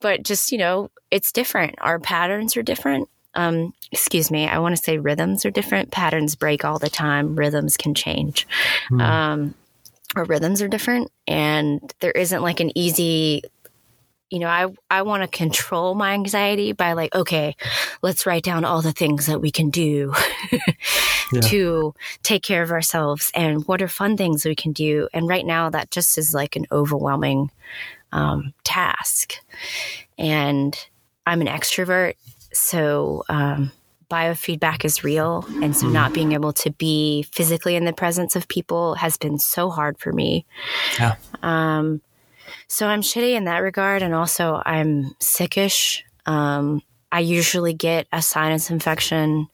[0.00, 1.74] but just, you know, it's different.
[1.80, 3.08] Our patterns are different.
[3.34, 5.90] Um, excuse me, I want to say rhythms are different.
[5.90, 8.48] Patterns break all the time, rhythms can change.
[8.90, 9.00] Mm.
[9.00, 9.54] Um,
[10.16, 13.42] our rhythms are different, and there isn't like an easy
[14.30, 17.56] you know, I I want to control my anxiety by like, okay,
[18.02, 20.12] let's write down all the things that we can do
[21.32, 21.40] yeah.
[21.42, 25.08] to take care of ourselves and what are fun things we can do.
[25.14, 27.50] And right now, that just is like an overwhelming
[28.12, 29.34] um, task.
[30.18, 30.78] And
[31.26, 32.14] I'm an extrovert,
[32.52, 33.72] so um,
[34.10, 38.48] biofeedback is real, and so not being able to be physically in the presence of
[38.48, 40.46] people has been so hard for me.
[40.98, 41.16] Yeah.
[41.42, 42.00] Um,
[42.68, 44.02] so I'm shitty in that regard.
[44.02, 46.02] And also, I'm sickish.
[46.26, 49.48] Um, I usually get a sinus infection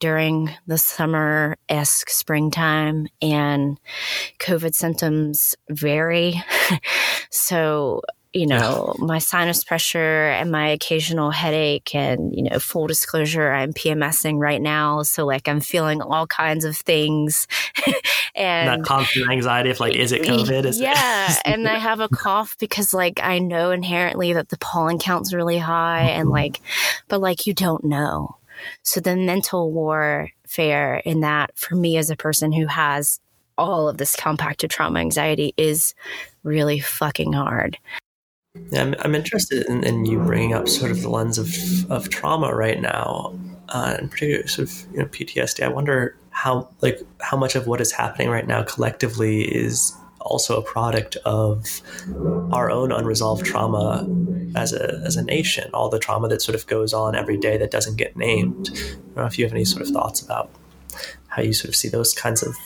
[0.00, 3.78] during the summer esque springtime, and
[4.38, 6.42] COVID symptoms vary.
[7.30, 8.00] so
[8.32, 11.94] you know, my sinus pressure and my occasional headache.
[11.94, 15.02] And, you know, full disclosure, I'm PMSing right now.
[15.02, 17.48] So, like, I'm feeling all kinds of things.
[18.36, 20.64] and that constant anxiety of, like, is it COVID?
[20.64, 21.32] Is yeah.
[21.32, 25.32] It- and I have a cough because, like, I know inherently that the pollen count's
[25.32, 26.06] really high.
[26.08, 26.20] Mm-hmm.
[26.20, 26.60] And, like,
[27.08, 28.36] but, like, you don't know.
[28.82, 33.18] So, the mental warfare in that for me as a person who has
[33.58, 35.94] all of this compacted trauma anxiety is
[36.44, 37.76] really fucking hard.
[38.54, 41.48] Yeah, I'm, I'm interested in, in, you bringing up sort of the lens of,
[41.90, 43.38] of trauma right now,
[43.68, 45.62] uh, and particularly sort of you know PTSD.
[45.62, 50.60] I wonder how like how much of what is happening right now collectively is also
[50.60, 51.80] a product of
[52.52, 54.04] our own unresolved trauma
[54.56, 55.70] as a as a nation.
[55.72, 58.70] All the trauma that sort of goes on every day that doesn't get named.
[58.72, 60.50] I don't know if you have any sort of thoughts about
[61.28, 62.56] how you sort of see those kinds of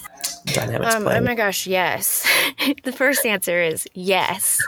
[0.47, 2.26] dynamics um, Oh my gosh, yes.
[2.85, 4.59] the first answer is yes.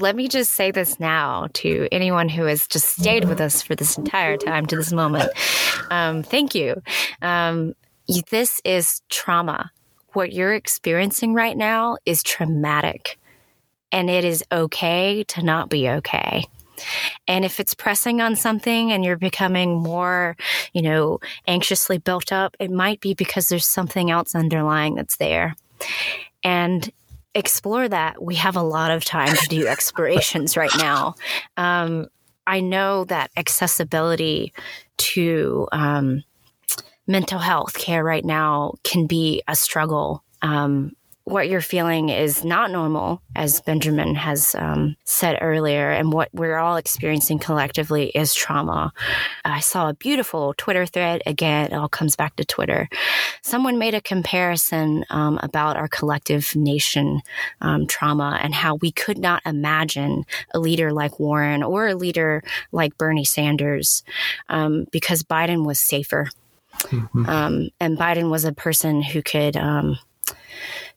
[0.00, 3.74] Let me just say this now to anyone who has just stayed with us for
[3.74, 5.30] this entire time to this moment.
[5.90, 6.82] Um, thank you.
[7.22, 7.72] Um,
[8.30, 9.70] this is trauma.
[10.12, 13.18] What you're experiencing right now is traumatic,
[13.90, 16.44] and it is okay to not be okay.
[17.26, 20.36] And if it's pressing on something and you're becoming more,
[20.74, 25.54] you know, anxiously built up, it might be because there's something else underlying that's there.
[26.44, 26.90] And
[27.34, 28.22] explore that.
[28.22, 31.14] We have a lot of time to do explorations right now.
[31.56, 32.08] Um,
[32.46, 34.52] I know that accessibility
[34.98, 36.24] to um,
[37.06, 40.24] mental health care right now can be a struggle.
[40.42, 40.92] Um,
[41.28, 46.56] what you're feeling is not normal, as Benjamin has um, said earlier, and what we're
[46.56, 48.92] all experiencing collectively is trauma.
[49.44, 51.22] I saw a beautiful Twitter thread.
[51.26, 52.88] Again, it all comes back to Twitter.
[53.42, 57.20] Someone made a comparison um, about our collective nation
[57.60, 60.24] um, trauma and how we could not imagine
[60.54, 64.02] a leader like Warren or a leader like Bernie Sanders
[64.48, 66.30] um, because Biden was safer.
[66.84, 67.28] Mm-hmm.
[67.28, 69.98] Um, and Biden was a person who could um,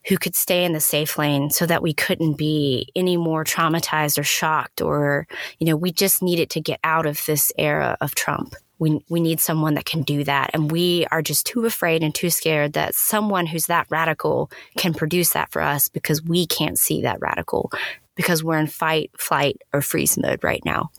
[0.08, 4.18] who could stay in the safe lane so that we couldn't be any more traumatized
[4.18, 5.26] or shocked or,
[5.58, 8.54] you know, we just needed to get out of this era of Trump.
[8.78, 10.50] We, we need someone that can do that.
[10.54, 14.92] And we are just too afraid and too scared that someone who's that radical can
[14.92, 17.70] produce that for us because we can't see that radical
[18.14, 20.90] because we're in fight, flight, or freeze mode right now.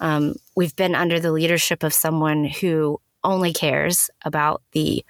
[0.00, 5.04] Um, we've been under the leadership of someone who only cares about the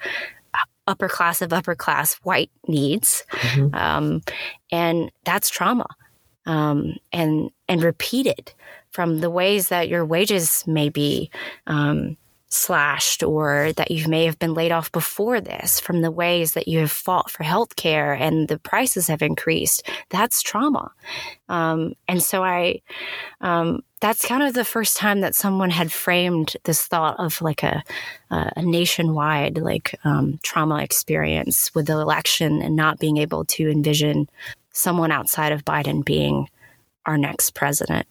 [0.90, 3.24] upper class of upper class white needs.
[3.32, 3.74] Mm-hmm.
[3.74, 4.22] Um,
[4.70, 5.86] and that's trauma.
[6.46, 8.52] Um, and and repeated
[8.90, 11.30] from the ways that your wages may be
[11.66, 12.16] um,
[12.50, 16.66] slashed or that you may have been laid off before this from the ways that
[16.66, 20.90] you have fought for health care and the prices have increased that's trauma.
[21.48, 22.80] Um, and so i
[23.40, 27.62] um, that's kind of the first time that someone had framed this thought of like
[27.62, 27.84] a,
[28.30, 34.28] a nationwide like um, trauma experience with the election and not being able to envision
[34.72, 36.48] someone outside of biden being
[37.06, 38.06] our next president.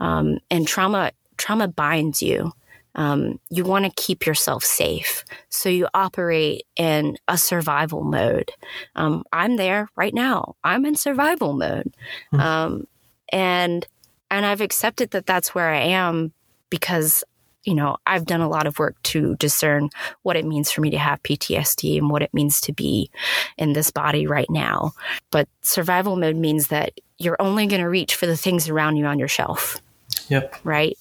[0.00, 2.52] Um, and trauma trauma binds you
[2.96, 5.24] um, you want to keep yourself safe.
[5.50, 8.50] So you operate in a survival mode.
[8.96, 10.56] Um, I'm there right now.
[10.64, 11.94] I'm in survival mode.
[12.32, 12.40] Mm-hmm.
[12.40, 12.88] Um,
[13.30, 13.86] and,
[14.30, 16.32] and I've accepted that that's where I am
[16.70, 17.22] because
[17.66, 19.90] you know, I've done a lot of work to discern
[20.22, 23.10] what it means for me to have PTSD and what it means to be
[23.58, 24.92] in this body right now.
[25.32, 29.06] But survival mode means that you're only going to reach for the things around you
[29.06, 29.80] on your shelf.
[30.28, 30.54] Yep.
[30.62, 30.96] Right.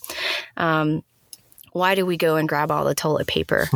[0.58, 1.04] Um,
[1.76, 3.68] why do we go and grab all the toilet paper?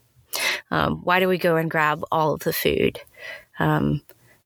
[0.70, 2.98] um, why do we go and grab all of the food?
[3.58, 4.00] Um,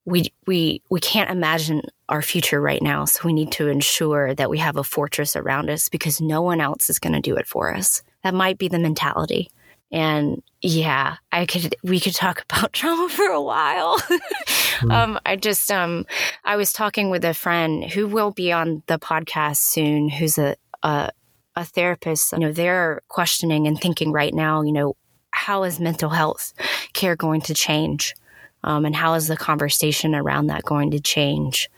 [0.05, 4.51] we we we can't imagine our future right now, so we need to ensure that
[4.51, 7.47] we have a fortress around us because no one else is going to do it
[7.47, 8.03] for us.
[8.25, 9.49] That might be the mentality.
[9.93, 14.01] And yeah, I could we could talk about trauma for a while.
[14.01, 14.93] mm.
[14.93, 16.05] um, I just um,
[16.45, 20.57] I was talking with a friend who will be on the podcast soon, who's a,
[20.83, 21.12] a
[21.57, 24.95] a therapist, you know, they're questioning and thinking right now, you know,
[25.31, 26.53] how is mental health
[26.93, 28.15] care going to change?
[28.63, 31.69] Um, and how is the conversation around that going to change?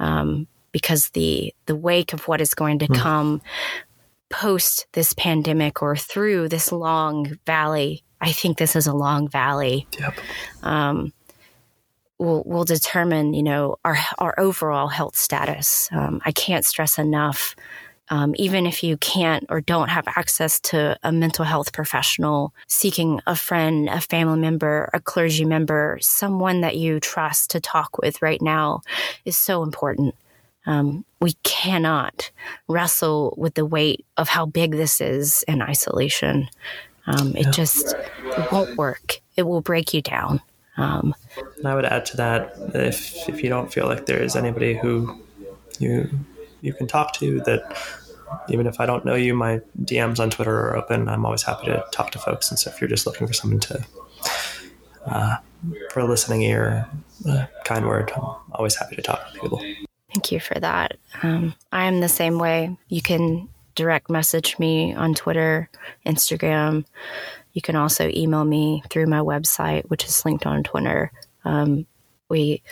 [0.00, 2.96] Um, because the the wake of what is going to mm.
[2.96, 3.40] come
[4.28, 9.86] post this pandemic or through this long valley, I think this is a long valley.
[9.98, 10.18] Yep.
[10.62, 11.12] Um,
[12.18, 15.88] will will determine, you know, our our overall health status.
[15.92, 17.54] Um, I can't stress enough
[18.10, 23.20] um, even if you can't or don't have access to a mental health professional, seeking
[23.26, 28.20] a friend, a family member, a clergy member, someone that you trust to talk with
[28.20, 28.82] right now
[29.24, 30.14] is so important.
[30.66, 32.30] Um, we cannot
[32.68, 36.48] wrestle with the weight of how big this is in isolation.
[37.06, 37.50] Um, it yeah.
[37.50, 37.94] just
[38.24, 39.20] it won't work.
[39.36, 40.40] It will break you down.
[40.76, 41.14] Um,
[41.58, 44.74] and I would add to that if if you don't feel like there is anybody
[44.74, 45.20] who
[45.78, 46.08] you
[46.64, 47.76] you can talk to that
[48.48, 51.08] even if I don't know you, my DMs on Twitter are open.
[51.08, 52.50] I'm always happy to talk to folks.
[52.50, 53.84] And so if you're just looking for someone to,
[55.06, 55.36] uh,
[55.90, 56.88] for a listening ear,
[57.26, 59.62] a kind word, I'm always happy to talk to people.
[60.12, 60.96] Thank you for that.
[61.22, 62.76] Um, I am the same way.
[62.88, 65.68] You can direct message me on Twitter,
[66.06, 66.84] Instagram.
[67.52, 71.12] You can also email me through my website, which is linked on Twitter.
[71.44, 71.86] Um,
[72.28, 72.62] we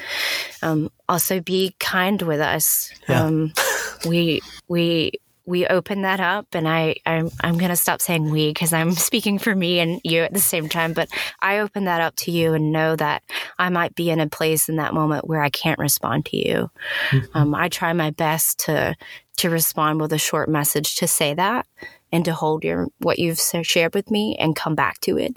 [0.62, 2.90] um, also be kind with us.
[3.09, 3.49] Yeah.
[4.07, 5.13] We we
[5.45, 8.93] we open that up and I, I'm, I'm going to stop saying we because I'm
[9.09, 11.09] speaking for me and you at the same time, but
[11.41, 13.23] I open that up to you and know that
[13.59, 16.71] I might be in a place in that moment where I can't respond to you.
[17.11, 17.37] Mm-hmm.
[17.37, 18.95] Um, I try my best to,
[19.39, 21.67] to respond with a short message to say that
[22.13, 25.37] and to hold your, what you've shared with me and come back to it.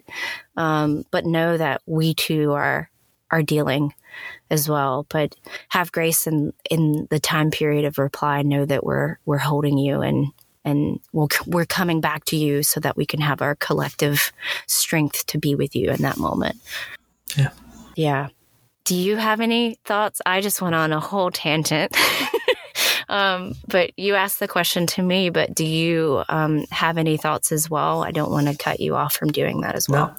[0.56, 2.92] Um, but know that we too are,
[3.32, 3.94] are dealing
[4.50, 5.06] as well.
[5.10, 5.36] But
[5.70, 8.42] have grace in in the time period of reply.
[8.42, 10.28] Know that we're we're holding you and
[10.66, 14.34] and we'll, we're coming back to you so that we can have our collective
[14.66, 16.58] strength to be with you in that moment.
[17.38, 17.52] Yeah.
[17.96, 18.30] Yeah.
[18.84, 20.22] Do you have any thoughts?
[20.26, 21.96] I just went on a whole tangent.
[23.10, 27.52] um, but you asked the question to me, but do you um, have any thoughts
[27.52, 28.04] as well?
[28.04, 30.16] I don't want to cut you off from doing that as well.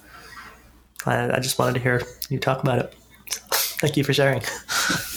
[1.07, 1.13] No.
[1.13, 2.95] I, I just wanted to hear you talk about it.
[3.81, 4.43] Thank you for sharing.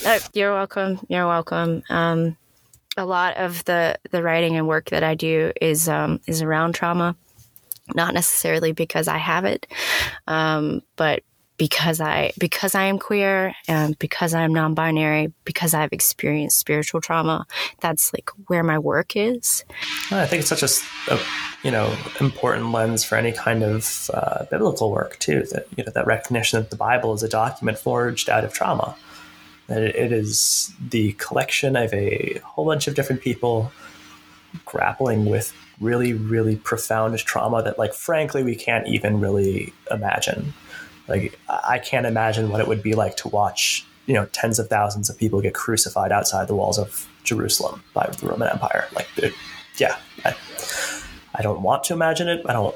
[0.05, 0.97] Oh, you're welcome.
[1.10, 1.84] You're welcome.
[1.89, 2.38] Um,
[2.95, 6.74] a lot of the the writing and work that I do is um, is around
[6.74, 7.18] trauma,
[7.95, 9.68] not necessarily because I have it,
[10.26, 11.24] um, but
[11.60, 17.01] because I because I am queer and because I am non-binary, because I've experienced spiritual
[17.01, 17.45] trauma.
[17.82, 19.66] That's like where my work is.
[20.10, 21.20] I think it's such a, a
[21.62, 25.43] you know important lens for any kind of uh, biblical work too.
[25.51, 28.95] That you know that recognition that the Bible is a document forged out of trauma.
[29.68, 33.72] That it is the collection of a whole bunch of different people
[34.66, 40.53] grappling with really really profound trauma that like frankly we can't even really imagine
[41.10, 44.70] like I can't imagine what it would be like to watch you know tens of
[44.70, 48.88] thousands of people get crucified outside the walls of Jerusalem by the Roman Empire.
[48.95, 49.07] Like,
[49.78, 50.36] yeah, I,
[51.36, 52.43] I don't want to imagine it.
[52.47, 52.76] I don't.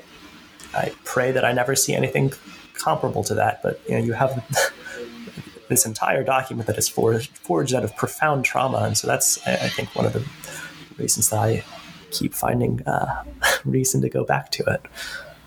[0.75, 2.33] I pray that I never see anything
[2.73, 3.61] comparable to that.
[3.63, 4.31] But you know, you have
[5.69, 9.53] this entire document that is forged, forged out of profound trauma, and so that's I,
[9.53, 10.23] I think one of the
[10.97, 11.63] reasons that I
[12.11, 13.23] keep finding uh,
[13.65, 14.81] reason to go back to it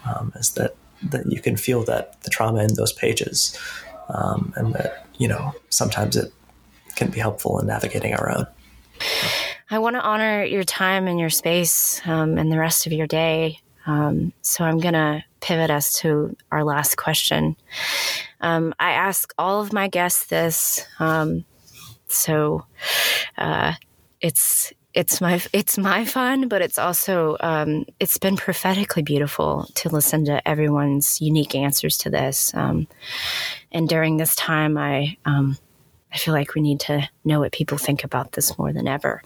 [0.04, 3.58] um, is that that you can feel that the trauma in those pages,
[4.08, 6.32] um, and that you know sometimes it
[6.94, 8.46] can be helpful in navigating our own.
[9.70, 13.06] I want to honor your time and your space um, and the rest of your
[13.06, 13.60] day.
[13.86, 17.56] Um, so I'm going to pivot us to our last question.
[18.40, 20.86] Um, I ask all of my guests this.
[20.98, 21.44] Um,
[22.08, 22.64] so
[23.38, 23.74] uh,
[24.20, 29.90] it's it's my it's my fun, but it's also um, it's been prophetically beautiful to
[29.90, 32.54] listen to everyone's unique answers to this.
[32.54, 32.88] Um,
[33.70, 35.58] and during this time, I um,
[36.14, 39.22] I feel like we need to know what people think about this more than ever.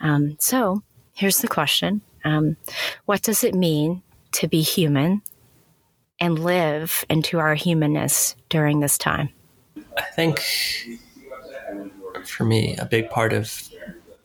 [0.00, 0.82] Um, so
[1.14, 2.58] here's the question: um,
[3.06, 4.02] What does it mean
[4.32, 5.22] to be human
[6.20, 9.30] and live into our humanness during this time?
[9.96, 10.44] I think
[12.26, 13.65] for me, a big part of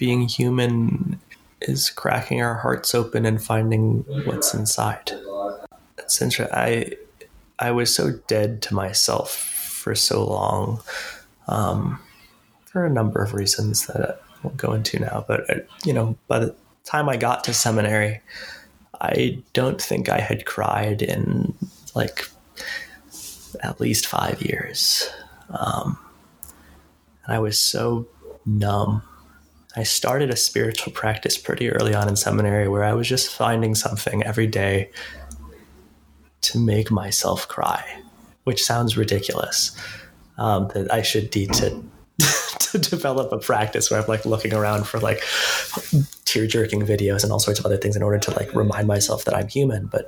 [0.02, 1.20] being human
[1.62, 5.12] is cracking our hearts open and finding what's inside.
[5.99, 6.58] It's interesting.
[6.58, 6.93] I
[7.60, 10.82] I was so dead to myself for so long,
[11.47, 11.99] um,
[12.66, 15.24] for a number of reasons that I won't go into now.
[15.28, 18.22] But uh, you know, by the time I got to seminary,
[19.02, 21.54] I don't think I had cried in
[21.93, 22.28] like
[23.60, 25.08] at least five years.
[25.52, 25.99] Um,
[27.24, 28.08] and I was so
[28.47, 29.04] numb
[29.76, 33.76] I started a spiritual practice pretty early on in seminary where I was just finding
[33.76, 34.91] something every day
[36.41, 38.01] to make myself cry,
[38.43, 39.76] which sounds ridiculous.
[40.38, 41.84] Um, that I should need to
[42.59, 45.22] to develop a practice where I'm like looking around for like
[46.32, 49.25] tear jerking videos and all sorts of other things in order to like remind myself
[49.25, 49.88] that I'm human.
[49.88, 50.05] But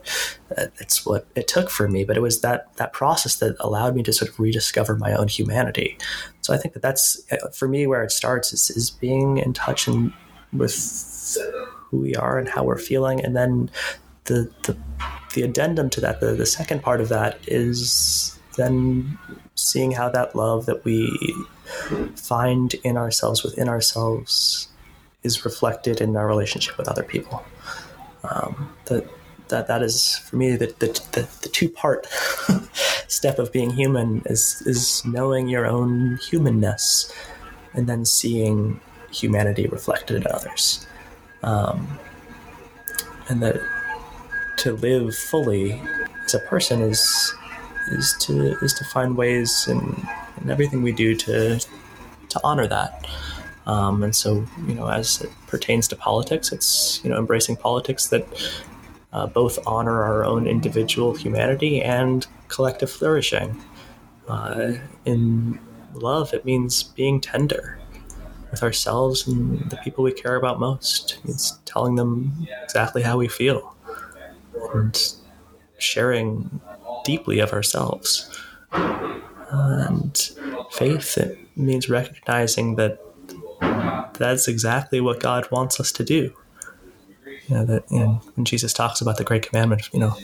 [0.57, 2.05] uh, it's what it took for me.
[2.05, 5.27] But it was that that process that allowed me to sort of rediscover my own
[5.27, 5.97] humanity.
[6.41, 9.53] So I think that that's uh, for me where it starts is, is being in
[9.53, 10.13] touch and
[10.53, 11.37] with
[11.89, 13.69] who we are and how we're feeling, and then
[14.25, 14.77] the the
[15.33, 19.17] the addendum to that, the, the second part of that is then
[19.55, 21.09] seeing how that love that we
[22.15, 24.67] find in ourselves within ourselves
[25.23, 27.43] is reflected in our relationship with other people.
[28.23, 29.07] Um, that
[29.49, 32.07] that that is for me the the, the, the two part
[33.07, 37.13] step of being human is is knowing your own humanness
[37.73, 38.79] and then seeing
[39.11, 40.87] humanity reflected in others.
[41.43, 41.99] Um,
[43.29, 43.61] and that
[44.57, 45.81] to live fully
[46.25, 47.33] as a person is
[47.91, 50.07] is to is to find ways in,
[50.41, 51.59] in everything we do to
[52.29, 53.05] to honor that.
[53.65, 58.07] Um, and so, you know, as it pertains to politics, it's you know embracing politics
[58.07, 58.27] that
[59.13, 63.61] uh, both honor our own individual humanity and collective flourishing.
[64.27, 64.73] Uh,
[65.05, 65.59] in
[65.93, 67.79] love, it means being tender
[68.51, 71.19] with ourselves and the people we care about most.
[71.25, 73.75] It's telling them exactly how we feel
[74.73, 75.15] and
[75.77, 76.61] sharing
[77.03, 78.29] deeply of ourselves.
[78.71, 80.17] And
[80.71, 82.99] faith, it means recognizing that
[84.13, 86.33] that's exactly what God wants us to do.
[87.47, 90.15] You know, that you know, when Jesus talks about the great commandment, you know,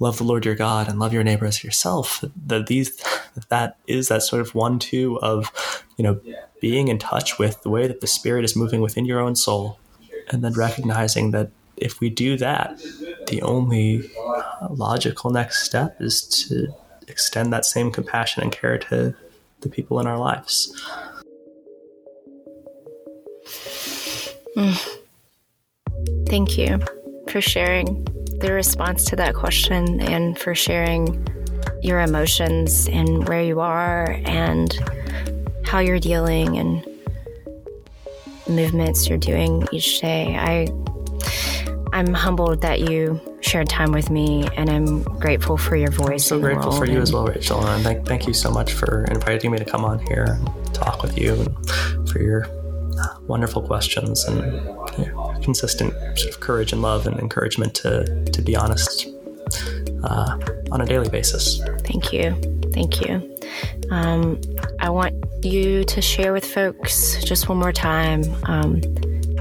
[0.00, 3.02] love the Lord your God and love your neighbor as yourself, that these
[3.48, 5.52] that is that sort of one two of,
[5.96, 6.20] you know,
[6.60, 9.78] being in touch with the way that the spirit is moving within your own soul
[10.30, 12.78] and then recognizing that if we do that,
[13.28, 16.68] the only uh, logical next step is to
[17.08, 19.14] extend that same compassion and care to
[19.60, 20.72] the people in our lives.
[24.56, 24.98] Mm.
[26.28, 26.80] Thank you
[27.28, 28.04] for sharing
[28.40, 31.26] the response to that question and for sharing
[31.82, 34.78] your emotions and where you are and
[35.64, 36.84] how you're dealing and
[38.48, 40.36] movements you're doing each day.
[40.36, 40.68] I
[41.92, 46.30] I'm humbled that you shared time with me, and I'm grateful for your voice.
[46.30, 48.72] I'm so grateful for you and as well, Rachel, and thank, thank you so much
[48.72, 52.46] for inviting me to come on here and talk with you, and for your
[53.30, 54.42] wonderful questions and
[55.42, 59.06] consistent sort of courage and love and encouragement to to be honest
[60.04, 60.36] uh,
[60.72, 61.62] on a daily basis.
[61.88, 62.34] Thank you,
[62.74, 63.12] thank you.
[63.90, 64.40] Um,
[64.80, 65.14] I want
[65.44, 68.22] you to share with folks just one more time.
[68.44, 68.80] Um,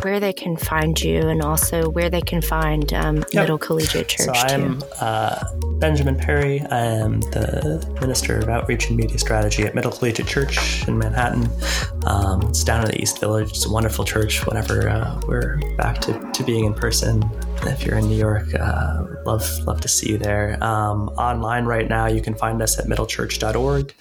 [0.03, 3.33] where they can find you and also where they can find um, yep.
[3.33, 4.25] Middle Collegiate Church.
[4.25, 5.43] So I'm uh,
[5.79, 6.61] Benjamin Perry.
[6.61, 11.49] I am the Minister of Outreach and Media Strategy at Middle Collegiate Church in Manhattan.
[12.05, 13.49] Um, it's down in the East Village.
[13.49, 14.45] It's a wonderful church.
[14.45, 17.23] Whenever uh, we're back to, to being in person,
[17.63, 20.61] if you're in New York, uh, love love to see you there.
[20.63, 23.93] Um, online right now, you can find us at middlechurch.org.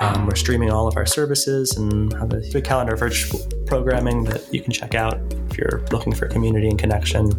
[0.00, 4.24] Um, we're streaming all of our services and have a good calendar of virtual programming
[4.24, 5.20] that you can check out
[5.50, 7.32] if you're looking for community and connection.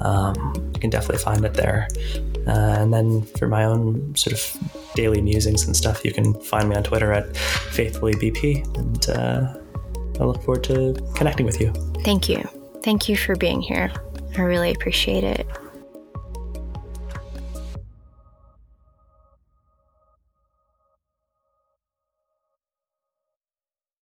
[0.00, 1.88] Um, you can definitely find it there.
[2.46, 6.68] Uh, and then for my own sort of daily musings and stuff, you can find
[6.68, 8.76] me on Twitter at faithfullybp.
[8.76, 11.72] And uh, I look forward to connecting with you.
[12.04, 12.42] Thank you.
[12.82, 13.92] Thank you for being here.
[14.36, 15.46] I really appreciate it.